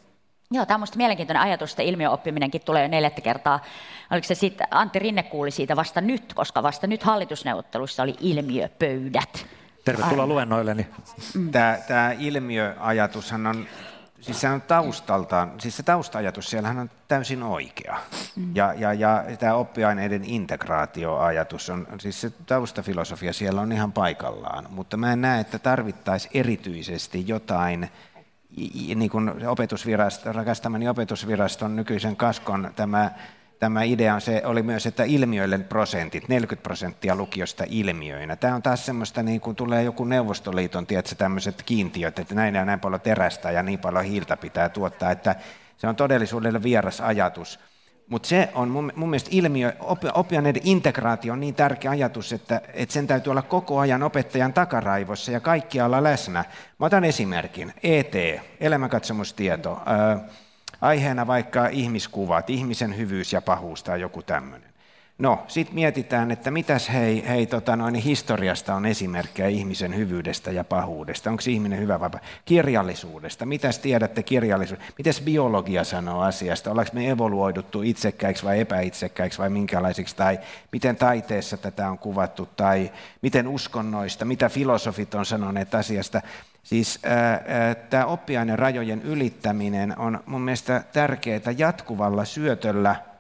[0.52, 3.60] Joo, tämä on minusta mielenkiintoinen ajatus, että ilmiöoppiminenkin tulee jo neljättä kertaa.
[4.12, 9.46] Oliko se sitten, Antti Rinne kuuli siitä vasta nyt, koska vasta nyt hallitusneuvotteluissa oli ilmiöpöydät.
[9.86, 10.88] Tervetuloa luennoilleni.
[11.36, 11.52] Mm.
[11.52, 13.66] Tämä, tämä ilmiöajatushan on,
[14.22, 17.98] siis se on taustaltaan, siis se taustajatus siellähän on täysin oikea.
[18.36, 18.56] Mm.
[18.56, 24.98] Ja, ja, ja tämä oppiaineiden integraatioajatus on, siis se taustafilosofia siellä on ihan paikallaan, mutta
[24.98, 27.90] mä en näe, että tarvittaisiin erityisesti jotain
[28.96, 33.12] niin kuin opetusvirasto, rakastamani opetusviraston nykyisen kaskon tämä,
[33.60, 38.36] tämä idea on se, oli myös, että ilmiöille prosentit, 40 prosenttia lukiosta ilmiöinä.
[38.36, 42.66] Tämä on taas semmoista, niin kuin tulee joku Neuvostoliiton, tiedätkö, tämmöiset kiintiöt, että näin ja
[42.66, 45.36] näin paljon terästä ja niin paljon hiiltä pitää tuottaa, että
[45.78, 47.60] se on todellisuudelle vieras ajatus.
[48.12, 49.74] Mutta se on mun, mun mielestä ilmiö,
[50.14, 55.32] oppiaineiden integraatio on niin tärkeä ajatus, että, että sen täytyy olla koko ajan opettajan takaraivossa
[55.32, 56.46] ja kaikkialla läsnä.
[56.80, 57.74] Mä otan esimerkin.
[57.84, 58.14] ET,
[58.60, 59.82] elämänkatsomustieto.
[59.86, 60.20] Ää,
[60.82, 64.71] aiheena vaikka ihmiskuvat, ihmisen hyvyys ja pahuus tai joku tämmöinen.
[65.22, 70.64] No, sitten mietitään, että mitäs hei, hei tota noin, historiasta on esimerkkejä ihmisen hyvyydestä ja
[70.64, 71.30] pahuudesta.
[71.30, 72.10] Onko ihminen hyvä vai
[72.46, 73.46] Kirjallisuudesta.
[73.46, 74.94] Mitäs tiedätte kirjallisuudesta?
[74.98, 76.72] Mitäs biologia sanoo asiasta?
[76.72, 80.16] Ollaanko me evoluoiduttu itsekkäiksi vai epäitsekkäiksi vai minkälaisiksi?
[80.16, 80.40] Tai
[80.72, 82.50] miten taiteessa tätä on kuvattu?
[82.56, 82.92] Tai
[83.22, 84.26] miten uskonnoista?
[84.26, 86.22] Mitä filosofit on sanoneet asiasta?
[86.64, 87.00] Siis
[87.90, 92.96] tämä oppiaineen rajojen ylittäminen on mun mielestä tärkeää jatkuvalla syötöllä–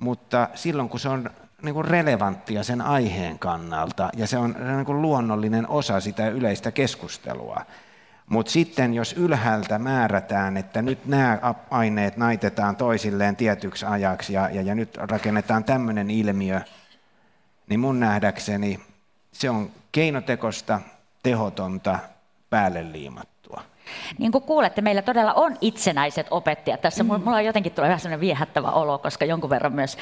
[0.00, 1.30] mutta silloin kun se on
[1.62, 6.72] niin kuin relevanttia sen aiheen kannalta ja se on niin kuin luonnollinen osa sitä yleistä
[6.72, 7.60] keskustelua.
[8.26, 11.38] Mutta sitten jos ylhäältä määrätään, että nyt nämä
[11.70, 16.60] aineet naitetaan toisilleen tietyksi ajaksi ja, ja, ja nyt rakennetaan tämmöinen ilmiö,
[17.68, 18.80] niin mun nähdäkseni
[19.32, 20.80] se on keinotekosta,
[21.22, 21.98] tehotonta,
[22.50, 23.39] päälle liimattu.
[24.18, 26.80] Niin kuin kuulette, meillä todella on itsenäiset opettajat.
[26.80, 27.08] Tässä mm.
[27.08, 29.98] mulla on jotenkin tulee vähän sellainen viehättävä olo, koska jonkun verran myös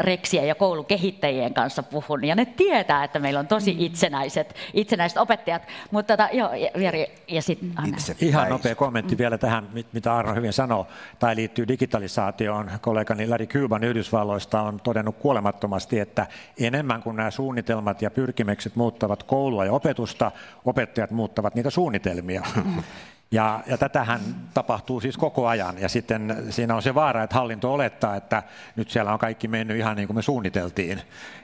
[0.00, 2.24] reksiä ja koulukehittäjien kanssa puhun.
[2.24, 3.80] Ja ne tietää, että meillä on tosi mm.
[3.80, 5.62] itsenäiset, itsenäiset opettajat.
[5.90, 7.74] Mutta tota, joo, Jari, ja sitten
[8.20, 10.84] Ihan nopea kommentti vielä tähän, mitä Arno hyvin sanoi.
[11.18, 12.70] Tai liittyy digitalisaatioon.
[12.80, 16.26] Kollegani Larry Cuban Yhdysvalloista on todennut kuolemattomasti, että
[16.60, 20.32] enemmän kuin nämä suunnitelmat ja pyrkimykset muuttavat koulua ja opetusta,
[20.64, 22.42] opettajat muuttavat niitä suunnitelmia.
[23.32, 24.20] Ja, ja tätähän
[24.54, 25.78] tapahtuu siis koko ajan.
[25.78, 28.42] Ja sitten siinä on se vaara, että hallinto olettaa, että
[28.76, 31.00] nyt siellä on kaikki mennyt ihan niin kuin me suunniteltiin.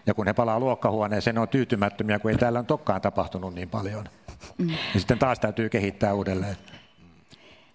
[0.07, 3.69] Ja kun he palaa luokkahuoneeseen, ne on tyytymättömiä, kun ei täällä ole tokkaan tapahtunut niin
[3.69, 4.05] paljon.
[4.59, 4.71] Mm.
[4.71, 6.57] Ja sitten taas täytyy kehittää uudelleen.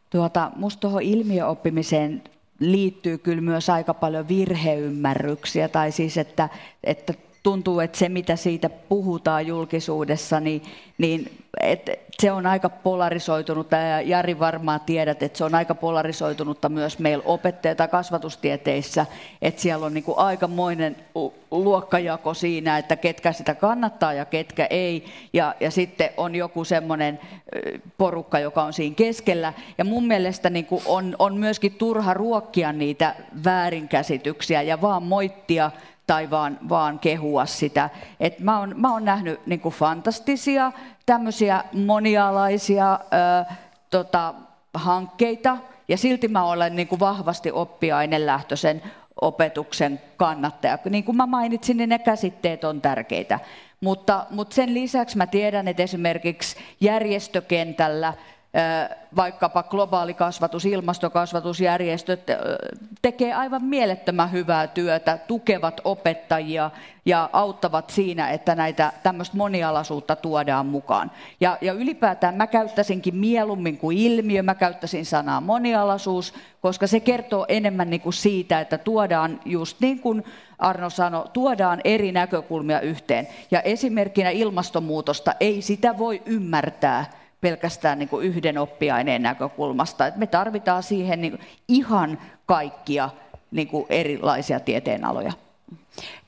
[0.10, 2.24] Tuota, musta tuohon ilmiöoppimiseen
[2.60, 6.50] liittyy kyllä myös aika paljon virheymmärryksiä, tai siis että,
[6.84, 7.14] että
[7.44, 10.62] tuntuu, että se mitä siitä puhutaan julkisuudessa, niin,
[10.98, 11.90] niin et
[12.20, 17.24] se on aika polarisoitunutta, ja Jari varmaan tiedät, että se on aika polarisoitunutta myös meillä
[17.28, 19.06] opettajat tai kasvatustieteissä,
[19.42, 20.96] että siellä on niin kuin aikamoinen
[21.52, 27.20] luokkajako siinä, että ketkä sitä kannattaa ja ketkä ei, ja, ja sitten on joku semmoinen
[27.98, 32.74] porukka, joka on siinä keskellä, ja mun mielestä niin kuin on, on myöskin turha ruokkia
[32.74, 35.72] niitä väärinkäsityksiä ja vaan moittia
[36.08, 37.90] tai vaan, vaan kehua sitä.
[38.20, 40.72] Et mä, oon, mä oon nähnyt niin kuin fantastisia,
[41.06, 43.54] tämmöisiä monialaisia ö,
[43.90, 44.34] tota,
[44.74, 48.82] hankkeita, ja silti mä olen niin kuin vahvasti oppiainelähtöisen
[49.22, 50.78] opetuksen kannattaja.
[50.90, 53.40] Niin kuin mä mainitsin, niin ne käsitteet on tärkeitä.
[53.82, 58.14] Mutta, mutta sen lisäksi mä tiedän, että esimerkiksi järjestökentällä
[59.16, 62.20] vaikkapa globaali kasvatus, ilmastokasvatusjärjestöt
[63.02, 66.72] tekee aivan mielettömän hyvää työtä, tukevat opettajia
[67.06, 71.12] ja auttavat siinä, että näitä tämmöistä monialaisuutta tuodaan mukaan.
[71.40, 77.46] Ja, ja ylipäätään mä käyttäisinkin mieluummin kuin ilmiö, mä käyttäisin sanaa monialaisuus, koska se kertoo
[77.48, 80.24] enemmän niin kuin siitä, että tuodaan just niin kuin
[80.60, 83.28] Arno sanoi, tuodaan eri näkökulmia yhteen.
[83.52, 90.08] Ja esimerkkinä ilmastonmuutosta ei sitä voi ymmärtää pelkästään niin kuin yhden oppiaineen näkökulmasta.
[90.08, 93.10] Et me tarvitaan siihen niin ihan kaikkia
[93.52, 95.34] niin kuin erilaisia tieteenaloja.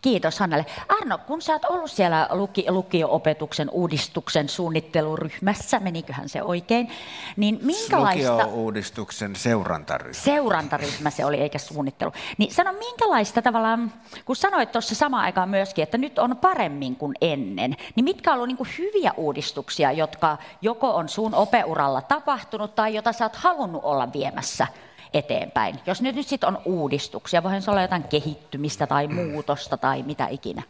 [0.01, 0.65] Kiitos Hannelle.
[1.01, 6.91] Arno, kun sä oot ollut siellä luki, lukio-opetuksen uudistuksen suunnitteluryhmässä, meniköhän se oikein,
[7.37, 8.33] niin minkälaista...
[8.33, 10.13] Lukio-uudistuksen seurantaryhmä.
[10.13, 12.11] Seurantaryhmä se oli, eikä suunnittelu.
[12.37, 13.93] Niin sano, minkälaista tavallaan,
[14.25, 18.35] kun sanoit tuossa samaan aikaan myöskin, että nyt on paremmin kuin ennen, niin mitkä on
[18.35, 23.83] ollut niin hyviä uudistuksia, jotka joko on sun opeuralla tapahtunut tai jota sä oot halunnut
[23.83, 24.67] olla viemässä
[25.13, 25.79] eteenpäin.
[25.85, 30.27] Jos nyt, nyt sitten on uudistuksia, voihan se olla jotain kehittymistä tai muutosta tai mitä
[30.27, 30.63] ikinä.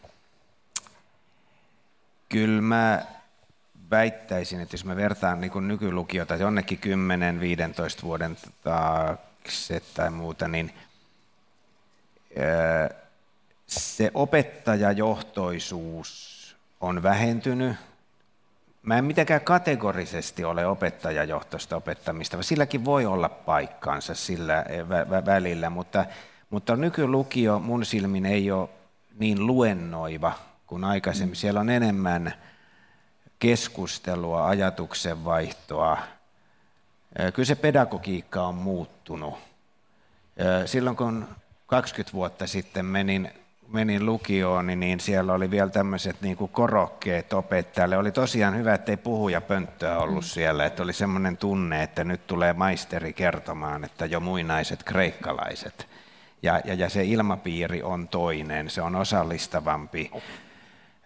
[2.30, 3.06] Kyllä mä
[3.92, 6.80] väittäisin, että jos mä vertaan niin nykylukiota jonnekin
[8.00, 10.74] 10-15 vuoden taakse tai muuta, niin
[13.68, 16.36] se opettajajohtoisuus
[16.82, 17.76] on vähentynyt
[18.86, 25.26] Mä en mitenkään kategorisesti ole opettajajohtoista opettamista, silläkin voi olla paikkaansa sillä eh, vä- vä-
[25.26, 26.06] välillä, mutta,
[26.50, 28.70] mutta nykylukio mun silmin ei ole
[29.20, 30.34] niin luennoiva
[30.68, 31.36] kuin aikaisemmin.
[31.36, 32.34] Siellä on enemmän
[33.40, 35.98] keskustelua, ajatuksenvaihtoa.
[37.20, 39.34] Eh, kyllä se pedagogiikka on muuttunut.
[40.38, 41.28] Eh, silloin kun
[41.68, 43.32] 20 vuotta sitten menin
[43.68, 47.98] menin lukioon, niin, siellä oli vielä tämmöiset niin kuin korokkeet opettajalle.
[47.98, 50.28] Oli tosiaan hyvä, että ei puhuja pönttöä ollut mm.
[50.28, 55.88] siellä, että oli semmoinen tunne, että nyt tulee maisteri kertomaan, että jo muinaiset kreikkalaiset.
[56.42, 60.12] Ja, ja, ja se ilmapiiri on toinen, se on osallistavampi.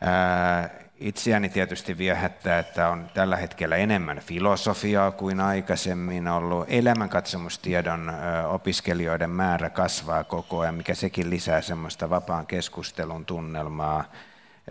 [0.01, 0.69] Ää,
[0.99, 6.65] Itseäni tietysti viehättää, että on tällä hetkellä enemmän filosofiaa kuin aikaisemmin ollut.
[6.69, 8.13] Elämänkatsomustiedon
[8.47, 14.11] opiskelijoiden määrä kasvaa koko ajan, mikä sekin lisää semmoista vapaan keskustelun tunnelmaa.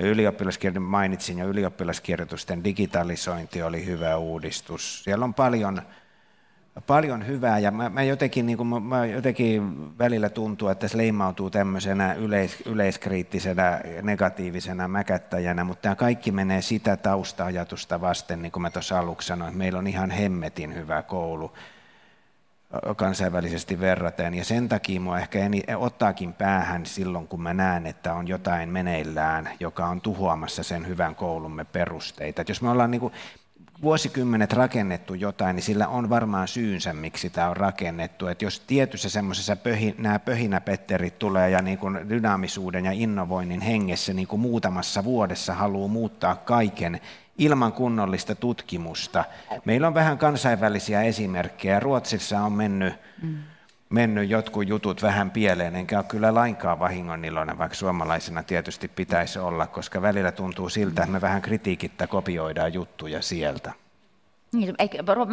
[0.01, 5.05] Ylioppilaskirjoituksen mainitsin jo, ylioppilaskirjoitusten digitalisointi oli hyvä uudistus.
[5.05, 5.83] Siellä on paljon
[6.87, 9.63] paljon hyvää ja mä, mä, jotenkin, niin kuin, mä jotenkin
[9.99, 16.97] välillä tuntuu, että se leimautuu tämmöisenä yleis, yleiskriittisenä negatiivisena mäkättäjänä, mutta tämä kaikki menee sitä
[16.97, 21.53] tausta-ajatusta vasten, niin kuin mä tuossa aluksi sanoin, että meillä on ihan hemmetin hyvä koulu
[22.97, 24.35] kansainvälisesti verraten.
[24.35, 28.69] Ja sen takia mua ehkä eni, ottaakin päähän silloin, kun mä näen, että on jotain
[28.69, 32.43] meneillään, joka on tuhoamassa sen hyvän koulumme perusteita.
[32.43, 33.13] Et jos me ollaan niin kuin,
[33.83, 38.27] vuosikymmenet rakennettu jotain, niin sillä on varmaan syynsä, miksi tämä on rakennettu.
[38.27, 44.13] Että jos tietyssä semmoisessa pöhi, nämä pöhinäpetterit tulee ja niin kuin dynaamisuuden ja innovoinnin hengessä
[44.13, 47.01] niin kuin muutamassa vuodessa haluaa muuttaa kaiken
[47.39, 49.25] ilman kunnollista tutkimusta.
[49.65, 51.81] Meillä on vähän kansainvälisiä esimerkkejä.
[51.81, 53.39] Ruotsissa on mennyt mm
[53.91, 57.23] mennyt jotkut jutut vähän pieleen, enkä ole kyllä lainkaan vahingon
[57.59, 63.23] vaikka suomalaisena tietysti pitäisi olla, koska välillä tuntuu siltä, että me vähän kritiikittä kopioidaan juttuja
[63.23, 63.73] sieltä.
[64.53, 64.75] Niin,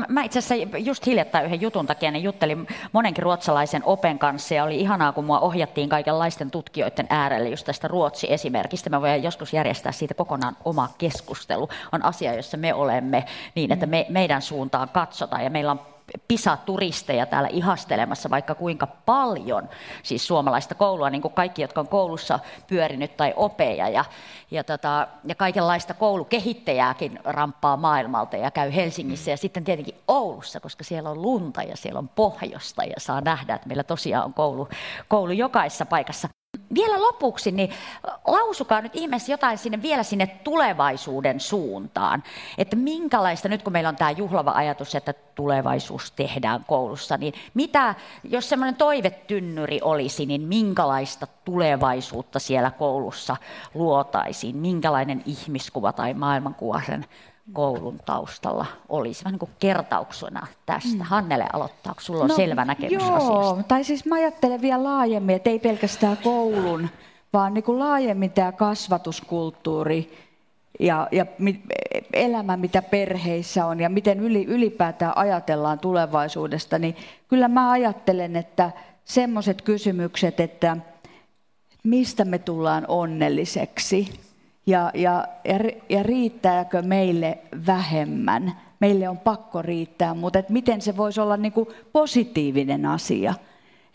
[0.10, 4.64] mä itse asiassa just hiljattain yhden jutun takia niin juttelin monenkin ruotsalaisen open kanssa ja
[4.64, 8.90] oli ihanaa, kun mua ohjattiin kaikenlaisten tutkijoiden äärelle just tästä Ruotsi-esimerkistä.
[8.90, 11.70] Mä voin joskus järjestää siitä kokonaan oma keskustelu.
[11.92, 13.26] On asia, jossa me olemme
[13.56, 15.95] niin, että me, meidän suuntaan katsotaan ja meillä on
[16.28, 19.70] PISA-turisteja täällä ihastelemassa vaikka kuinka paljon,
[20.04, 23.90] siis suomalaista koulua, niin kuin kaikki, jotka on koulussa pyörinyt tai opeja.
[23.90, 24.06] Ja,
[24.52, 30.84] ja, tota, ja kaikenlaista koulukehittäjääkin ramppaa maailmalta ja käy Helsingissä ja sitten tietenkin Oulussa, koska
[30.84, 34.70] siellä on lunta ja siellä on pohjosta ja saa nähdä, että meillä tosiaan on koulu,
[35.08, 36.30] koulu jokaisessa paikassa
[36.76, 37.70] vielä lopuksi, niin
[38.28, 42.24] lausukaa nyt ihmeessä jotain sinne vielä sinne tulevaisuuden suuntaan.
[42.58, 47.96] Että minkälaista, nyt kun meillä on tämä juhlava ajatus, että tulevaisuus tehdään koulussa, niin mitä,
[48.24, 53.38] jos semmoinen toivetynnyri olisi, niin minkälaista tulevaisuutta siellä koulussa
[53.74, 54.56] luotaisiin?
[54.58, 57.06] Minkälainen ihmiskuva tai maailmankuva sen
[57.54, 59.24] koulun taustalla olisi?
[59.24, 60.94] Vähän niin kuin kertauksena tästä.
[60.94, 61.02] Mm.
[61.02, 63.64] Hannele aloittaa, kun sulla on no, selvä näkemys joo, asiasta.
[63.68, 66.90] tai siis mä ajattelen vielä laajemmin, että ei pelkästään koulun,
[67.34, 70.26] vaan niin kuin laajemmin tämä kasvatuskulttuuri
[70.80, 71.26] ja, ja
[72.14, 76.96] elämä, mitä perheissä on ja miten yli, ylipäätään ajatellaan tulevaisuudesta, niin
[77.28, 78.72] kyllä mä ajattelen, että
[79.06, 80.78] semmoiset kysymykset, että
[81.84, 84.10] mistä me tullaan onnelliseksi,
[84.66, 85.28] ja, ja,
[85.90, 87.38] ja, riittääkö meille
[87.68, 88.54] vähemmän.
[88.80, 93.34] Meille on pakko riittää, mutta et miten se voisi olla niin kuin positiivinen asia.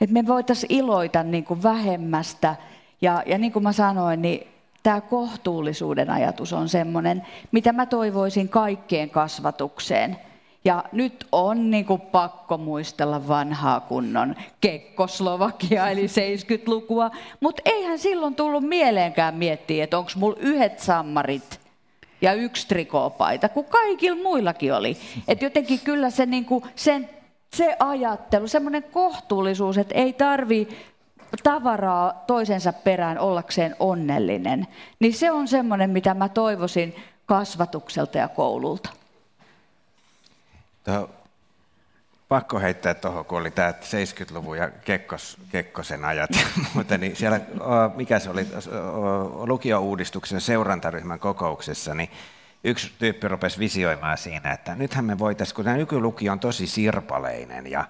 [0.01, 2.57] Että me voitaisiin iloita niin kuin vähemmästä.
[3.01, 4.47] Ja, ja niin kuin mä sanoin, niin
[4.83, 10.17] tämä kohtuullisuuden ajatus on sellainen, mitä mä toivoisin kaikkeen kasvatukseen–
[10.65, 18.35] ja nyt on niin kuin pakko muistella vanhaa kunnon Kekkoslovakia eli 70-lukua, mutta eihän silloin
[18.35, 21.61] tullut mieleenkään miettiä, että onko mulla yhdet sammarit
[22.23, 24.97] ja yksi trikoopaita, kun kaikilla muillakin oli.
[25.29, 27.11] Et jotenkin kyllä se, niin kuin, sen,
[27.57, 30.69] se ajattelu, semmoinen kohtuullisuus, että ei tarvi
[31.43, 34.67] tavaraa toisensa perään ollakseen onnellinen,
[35.01, 36.97] niin se on semmoinen, mitä mä toivoisin
[37.27, 39.00] kasvatukselta ja koululta.
[40.85, 41.11] Tuo,
[42.29, 46.31] pakko heittää tuohon, kun oli tämä 70-luvun ja Kekkos, Kekkosen ajat.
[46.37, 47.41] Ja muuta, niin siellä,
[47.95, 48.47] mikä se oli,
[49.47, 52.11] lukio-uudistuksen seurantaryhmän kokouksessa, niin
[52.65, 57.71] yksi tyyppi rupesi visioimaan siinä, että nythän me voitaisiin, kun tämä nykylukio on tosi sirpaleinen
[57.71, 57.85] ja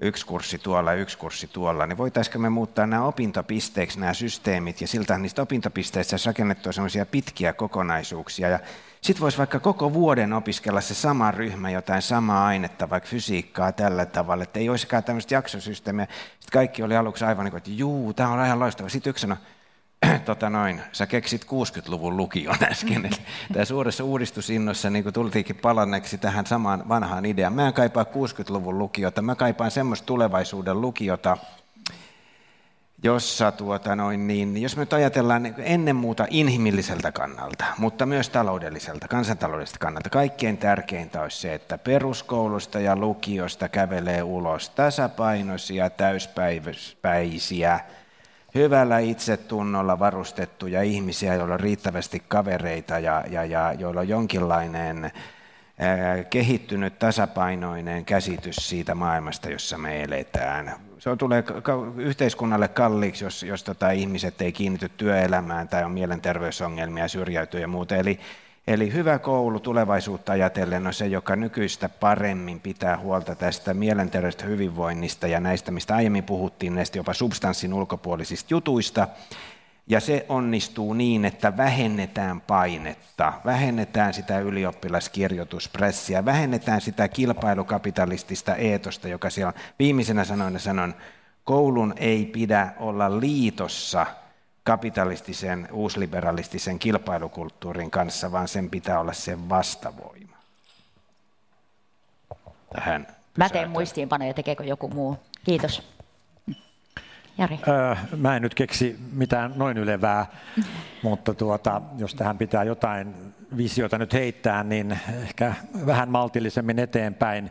[0.00, 4.88] yksi kurssi tuolla yksi kurssi tuolla, niin voitaisiinko me muuttaa nämä opintopisteiksi nämä systeemit ja
[4.88, 8.58] siltä niistä opintopisteistä rakennettua sellaisia pitkiä kokonaisuuksia ja
[9.04, 14.06] sitten voisi vaikka koko vuoden opiskella se sama ryhmä jotain samaa ainetta, vaikka fysiikkaa tällä
[14.06, 16.04] tavalla, että ei olisikaan tämmöistä jaksosysteemiä.
[16.04, 18.88] Sitten kaikki oli aluksi aivan niin kuin, että juu, tämä on ihan loistava.
[18.88, 19.36] Sitten yksi sanoi,
[20.24, 23.10] tota noin, sä keksit 60-luvun lukion äsken.
[23.52, 27.52] Tämä suuressa uudistusinnossa niin tultiinkin palanneeksi tähän samaan vanhaan ideaan.
[27.52, 31.36] Mä en kaipaa 60-luvun lukiota, mä kaipaan semmoista tulevaisuuden lukiota,
[33.04, 38.28] jossa tuota noin, niin, jos me nyt ajatellaan niin ennen muuta inhimilliseltä kannalta, mutta myös
[38.28, 47.80] taloudelliselta, kansantaloudelliselta kannalta, kaikkein tärkeintä olisi se, että peruskoulusta ja lukiosta kävelee ulos tasapainoisia, täyspäisiä,
[48.54, 55.12] hyvällä itsetunnolla varustettuja ihmisiä, joilla on riittävästi kavereita ja, ja, ja joilla on jonkinlainen
[56.30, 60.74] kehittynyt tasapainoinen käsitys siitä maailmasta, jossa me eletään.
[60.98, 61.44] Se tulee
[61.96, 67.96] yhteiskunnalle kalliiksi, jos, jos tota ihmiset ei kiinnity työelämään tai on mielenterveysongelmia, syrjäytyy ja muuta.
[67.96, 68.20] Eli,
[68.66, 75.26] eli hyvä koulu tulevaisuutta ajatellen on se, joka nykyistä paremmin pitää huolta tästä mielenterveydestä hyvinvoinnista
[75.26, 79.08] ja näistä, mistä aiemmin puhuttiin, näistä jopa substanssin ulkopuolisista jutuista,
[79.86, 89.30] ja se onnistuu niin, että vähennetään painetta, vähennetään sitä ylioppilaskirjoituspressiä, vähennetään sitä kilpailukapitalistista eetosta, joka
[89.30, 89.60] siellä on.
[89.78, 90.94] Viimeisenä sanoina sanon,
[91.44, 94.06] koulun ei pidä olla liitossa
[94.62, 100.36] kapitalistisen, uusliberalistisen kilpailukulttuurin kanssa, vaan sen pitää olla sen vastavoima.
[102.72, 103.06] Tähän
[103.38, 105.16] Mä teen muistiinpanoja, tekeekö joku muu.
[105.44, 105.93] Kiitos.
[107.38, 107.58] Jari.
[107.68, 110.26] Öö, mä en nyt keksi mitään noin ylevää,
[111.02, 113.14] mutta tuota, jos tähän pitää jotain
[113.56, 115.54] visiota nyt heittää, niin ehkä
[115.86, 117.50] vähän maltillisemmin eteenpäin.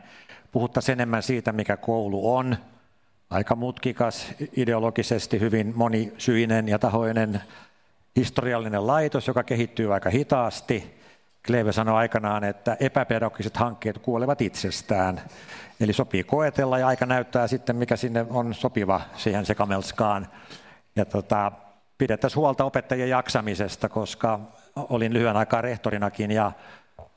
[0.51, 2.57] Puhuttaisiin enemmän siitä, mikä koulu on.
[3.29, 4.27] Aika mutkikas,
[4.57, 7.41] ideologisesti hyvin monisyinen ja tahoinen
[8.15, 11.02] historiallinen laitos, joka kehittyy aika hitaasti.
[11.47, 15.21] Kleve sanoi aikanaan, että epäpedagogiset hankkeet kuolevat itsestään.
[15.79, 20.27] Eli sopii koetella ja aika näyttää sitten, mikä sinne on sopiva siihen sekamelskaan.
[20.95, 21.51] Ja tota,
[21.97, 24.39] pidettäisiin huolta opettajien jaksamisesta, koska
[24.75, 26.51] olin lyhyen aikaa rehtorinakin ja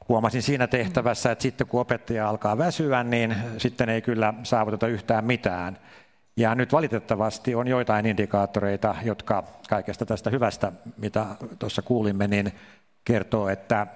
[0.09, 5.25] huomasin siinä tehtävässä, että sitten kun opettaja alkaa väsyä, niin sitten ei kyllä saavuteta yhtään
[5.25, 5.79] mitään.
[6.37, 11.27] Ja nyt valitettavasti on joitain indikaattoreita, jotka kaikesta tästä hyvästä, mitä
[11.59, 12.53] tuossa kuulimme, niin
[13.05, 13.87] kertoo, että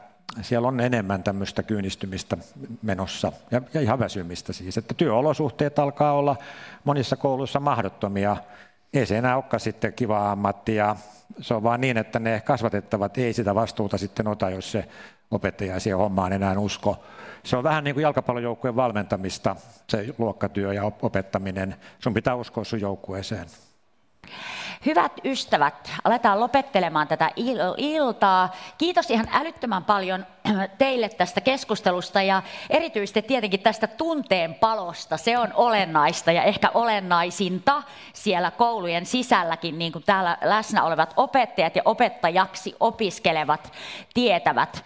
[0.43, 2.37] siellä on enemmän tämmöistä kyynistymistä
[2.83, 6.37] menossa ja, ja ihan väsymistä siis, että työolosuhteet alkaa olla
[6.85, 8.37] monissa kouluissa mahdottomia.
[8.93, 10.97] Ei se enää olekaan sitten kiva ammatti ja
[11.41, 14.89] se on vaan niin, että ne kasvatettavat ei sitä vastuuta sitten ota, jos se
[15.31, 17.05] opettaja siihen hommaan enää usko.
[17.43, 19.57] Se on vähän niin kuin jalkapallojoukkueen valmentamista,
[19.89, 21.77] se luokkatyö ja opettaminen.
[21.99, 23.47] Sun pitää uskoa sun joukkueeseen.
[24.87, 27.31] Hyvät ystävät, aletaan lopettelemaan tätä
[27.77, 28.55] iltaa.
[28.79, 30.27] Kiitos ihan älyttömän paljon
[30.79, 35.17] teille tästä keskustelusta ja erityisesti tietenkin tästä tunteen palosta.
[35.17, 41.77] Se on olennaista ja ehkä olennaisinta siellä koulujen sisälläkin, niin kuin täällä läsnä olevat opettajat
[41.77, 43.73] ja opettajaksi opiskelevat
[44.15, 44.85] tietävät.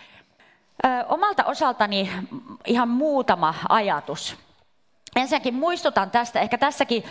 [1.09, 2.11] Omalta osaltani
[2.66, 4.37] ihan muutama ajatus.
[5.17, 7.05] Ensinnäkin muistutan tästä, ehkä tässäkin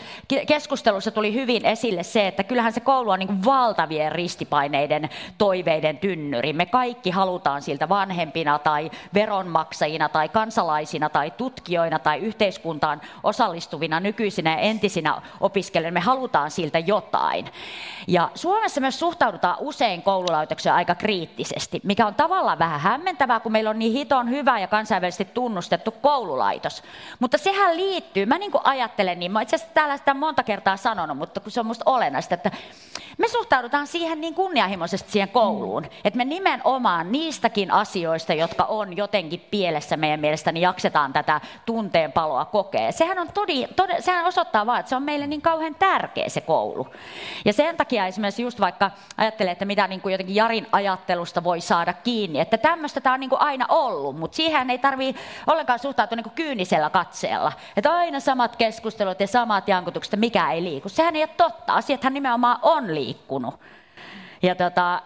[0.47, 6.53] keskustelussa tuli hyvin esille se, että kyllähän se koulu on niin valtavien ristipaineiden toiveiden tynnyri.
[6.53, 14.51] Me kaikki halutaan siltä vanhempina tai veronmaksajina tai kansalaisina tai tutkijoina tai yhteiskuntaan osallistuvina nykyisinä
[14.51, 15.93] ja entisinä opiskelijoina.
[15.93, 17.49] Me halutaan siltä jotain.
[18.07, 23.69] Ja Suomessa myös suhtaudutaan usein koululaitokseen aika kriittisesti, mikä on tavallaan vähän hämmentävää, kun meillä
[23.69, 26.83] on niin hiton hyvä ja kansainvälisesti tunnustettu koululaitos.
[27.19, 28.25] Mutta sehän liittyy liittyy.
[28.25, 31.59] Mä niin ajattelen niin, mä itse asiassa täällä sitä monta kertaa sanonut, mutta kun se
[31.59, 32.51] on musta olennaista, että
[33.17, 35.89] me suhtaudutaan siihen niin kunnianhimoisesti siihen kouluun, mm.
[36.03, 42.45] että me nimenomaan niistäkin asioista, jotka on jotenkin pielessä meidän mielestä, niin jaksetaan tätä tunteenpaloa
[42.45, 42.91] kokea.
[42.91, 46.41] Sehän, on todi, todi, sehän osoittaa vaan, että se on meille niin kauhean tärkeä se
[46.41, 46.87] koulu.
[47.45, 51.61] Ja sen takia esimerkiksi just vaikka ajattelee, että mitä niin kuin jotenkin Jarin ajattelusta voi
[51.61, 55.79] saada kiinni, että tämmöistä tämä on niin kuin aina ollut, mutta siihen ei tarvitse ollenkaan
[55.79, 57.51] suhtautua niin kuin kyynisellä katseella.
[57.77, 60.89] Että aina samat keskustelut ja samat jankutukset, mikä ei liiku.
[60.89, 61.73] Sehän ei ole totta.
[61.73, 63.59] Asiathan nimenomaan on liikkunut.
[64.41, 65.01] Ja tota,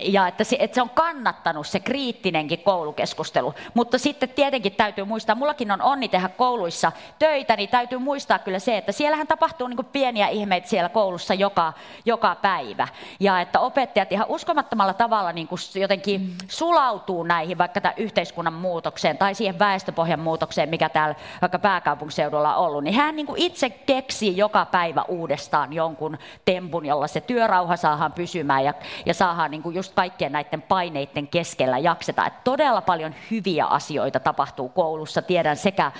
[0.00, 3.54] ja että se, että se on kannattanut se kriittinenkin koulukeskustelu.
[3.74, 8.58] Mutta sitten tietenkin täytyy muistaa, mullakin on onni tehdä kouluissa töitä, niin täytyy muistaa kyllä
[8.58, 11.72] se, että siellähän tapahtuu niin pieniä ihmeitä siellä koulussa joka,
[12.04, 12.88] joka päivä.
[13.20, 19.18] Ja että opettajat ihan uskomattomalla tavalla niin kuin jotenkin sulautuu näihin vaikka tämän yhteiskunnan muutokseen
[19.18, 22.84] tai siihen väestöpohjan muutokseen, mikä täällä vaikka pääkaupunkiseudulla on ollut.
[22.84, 28.64] Niin hän niin itse keksii joka päivä uudestaan jonkun tempun, jolla se työrauha saadaan pysymään
[28.64, 28.74] ja,
[29.06, 32.26] ja saadaan niin kuin just kaikkien näiden paineiden keskellä jaksetaan.
[32.26, 35.22] Että todella paljon hyviä asioita tapahtuu koulussa.
[35.22, 35.92] Tiedän sekä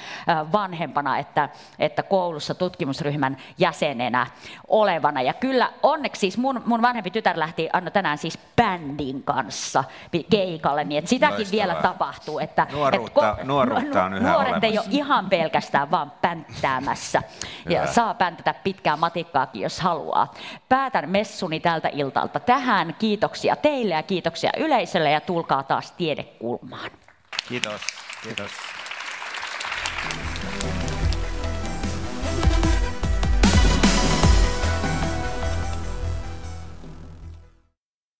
[0.53, 4.27] vanhempana että, että koulussa tutkimusryhmän jäsenenä
[4.69, 5.23] olevana.
[5.23, 9.85] Ja kyllä onneksi siis mun, mun vanhempi tytär lähti Anno tänään siis bändin kanssa
[10.31, 11.67] keikalle, niin että sitäkin Loistavaa.
[11.67, 12.39] vielä tapahtuu.
[12.39, 14.67] Että, nuoruutta, että ko, nuoruutta on yhä Nuoret olemassa.
[14.67, 17.23] ei ole ihan pelkästään vaan pänttäämässä.
[17.69, 20.35] Ja saa päntätä pitkää matikkaakin, jos haluaa.
[20.69, 22.95] Päätän messuni tältä iltalta tähän.
[22.99, 26.91] Kiitoksia teille ja kiitoksia yleisölle ja tulkaa taas tiedekulmaan.
[27.49, 27.81] Kiitos.
[28.23, 28.51] Kiitos.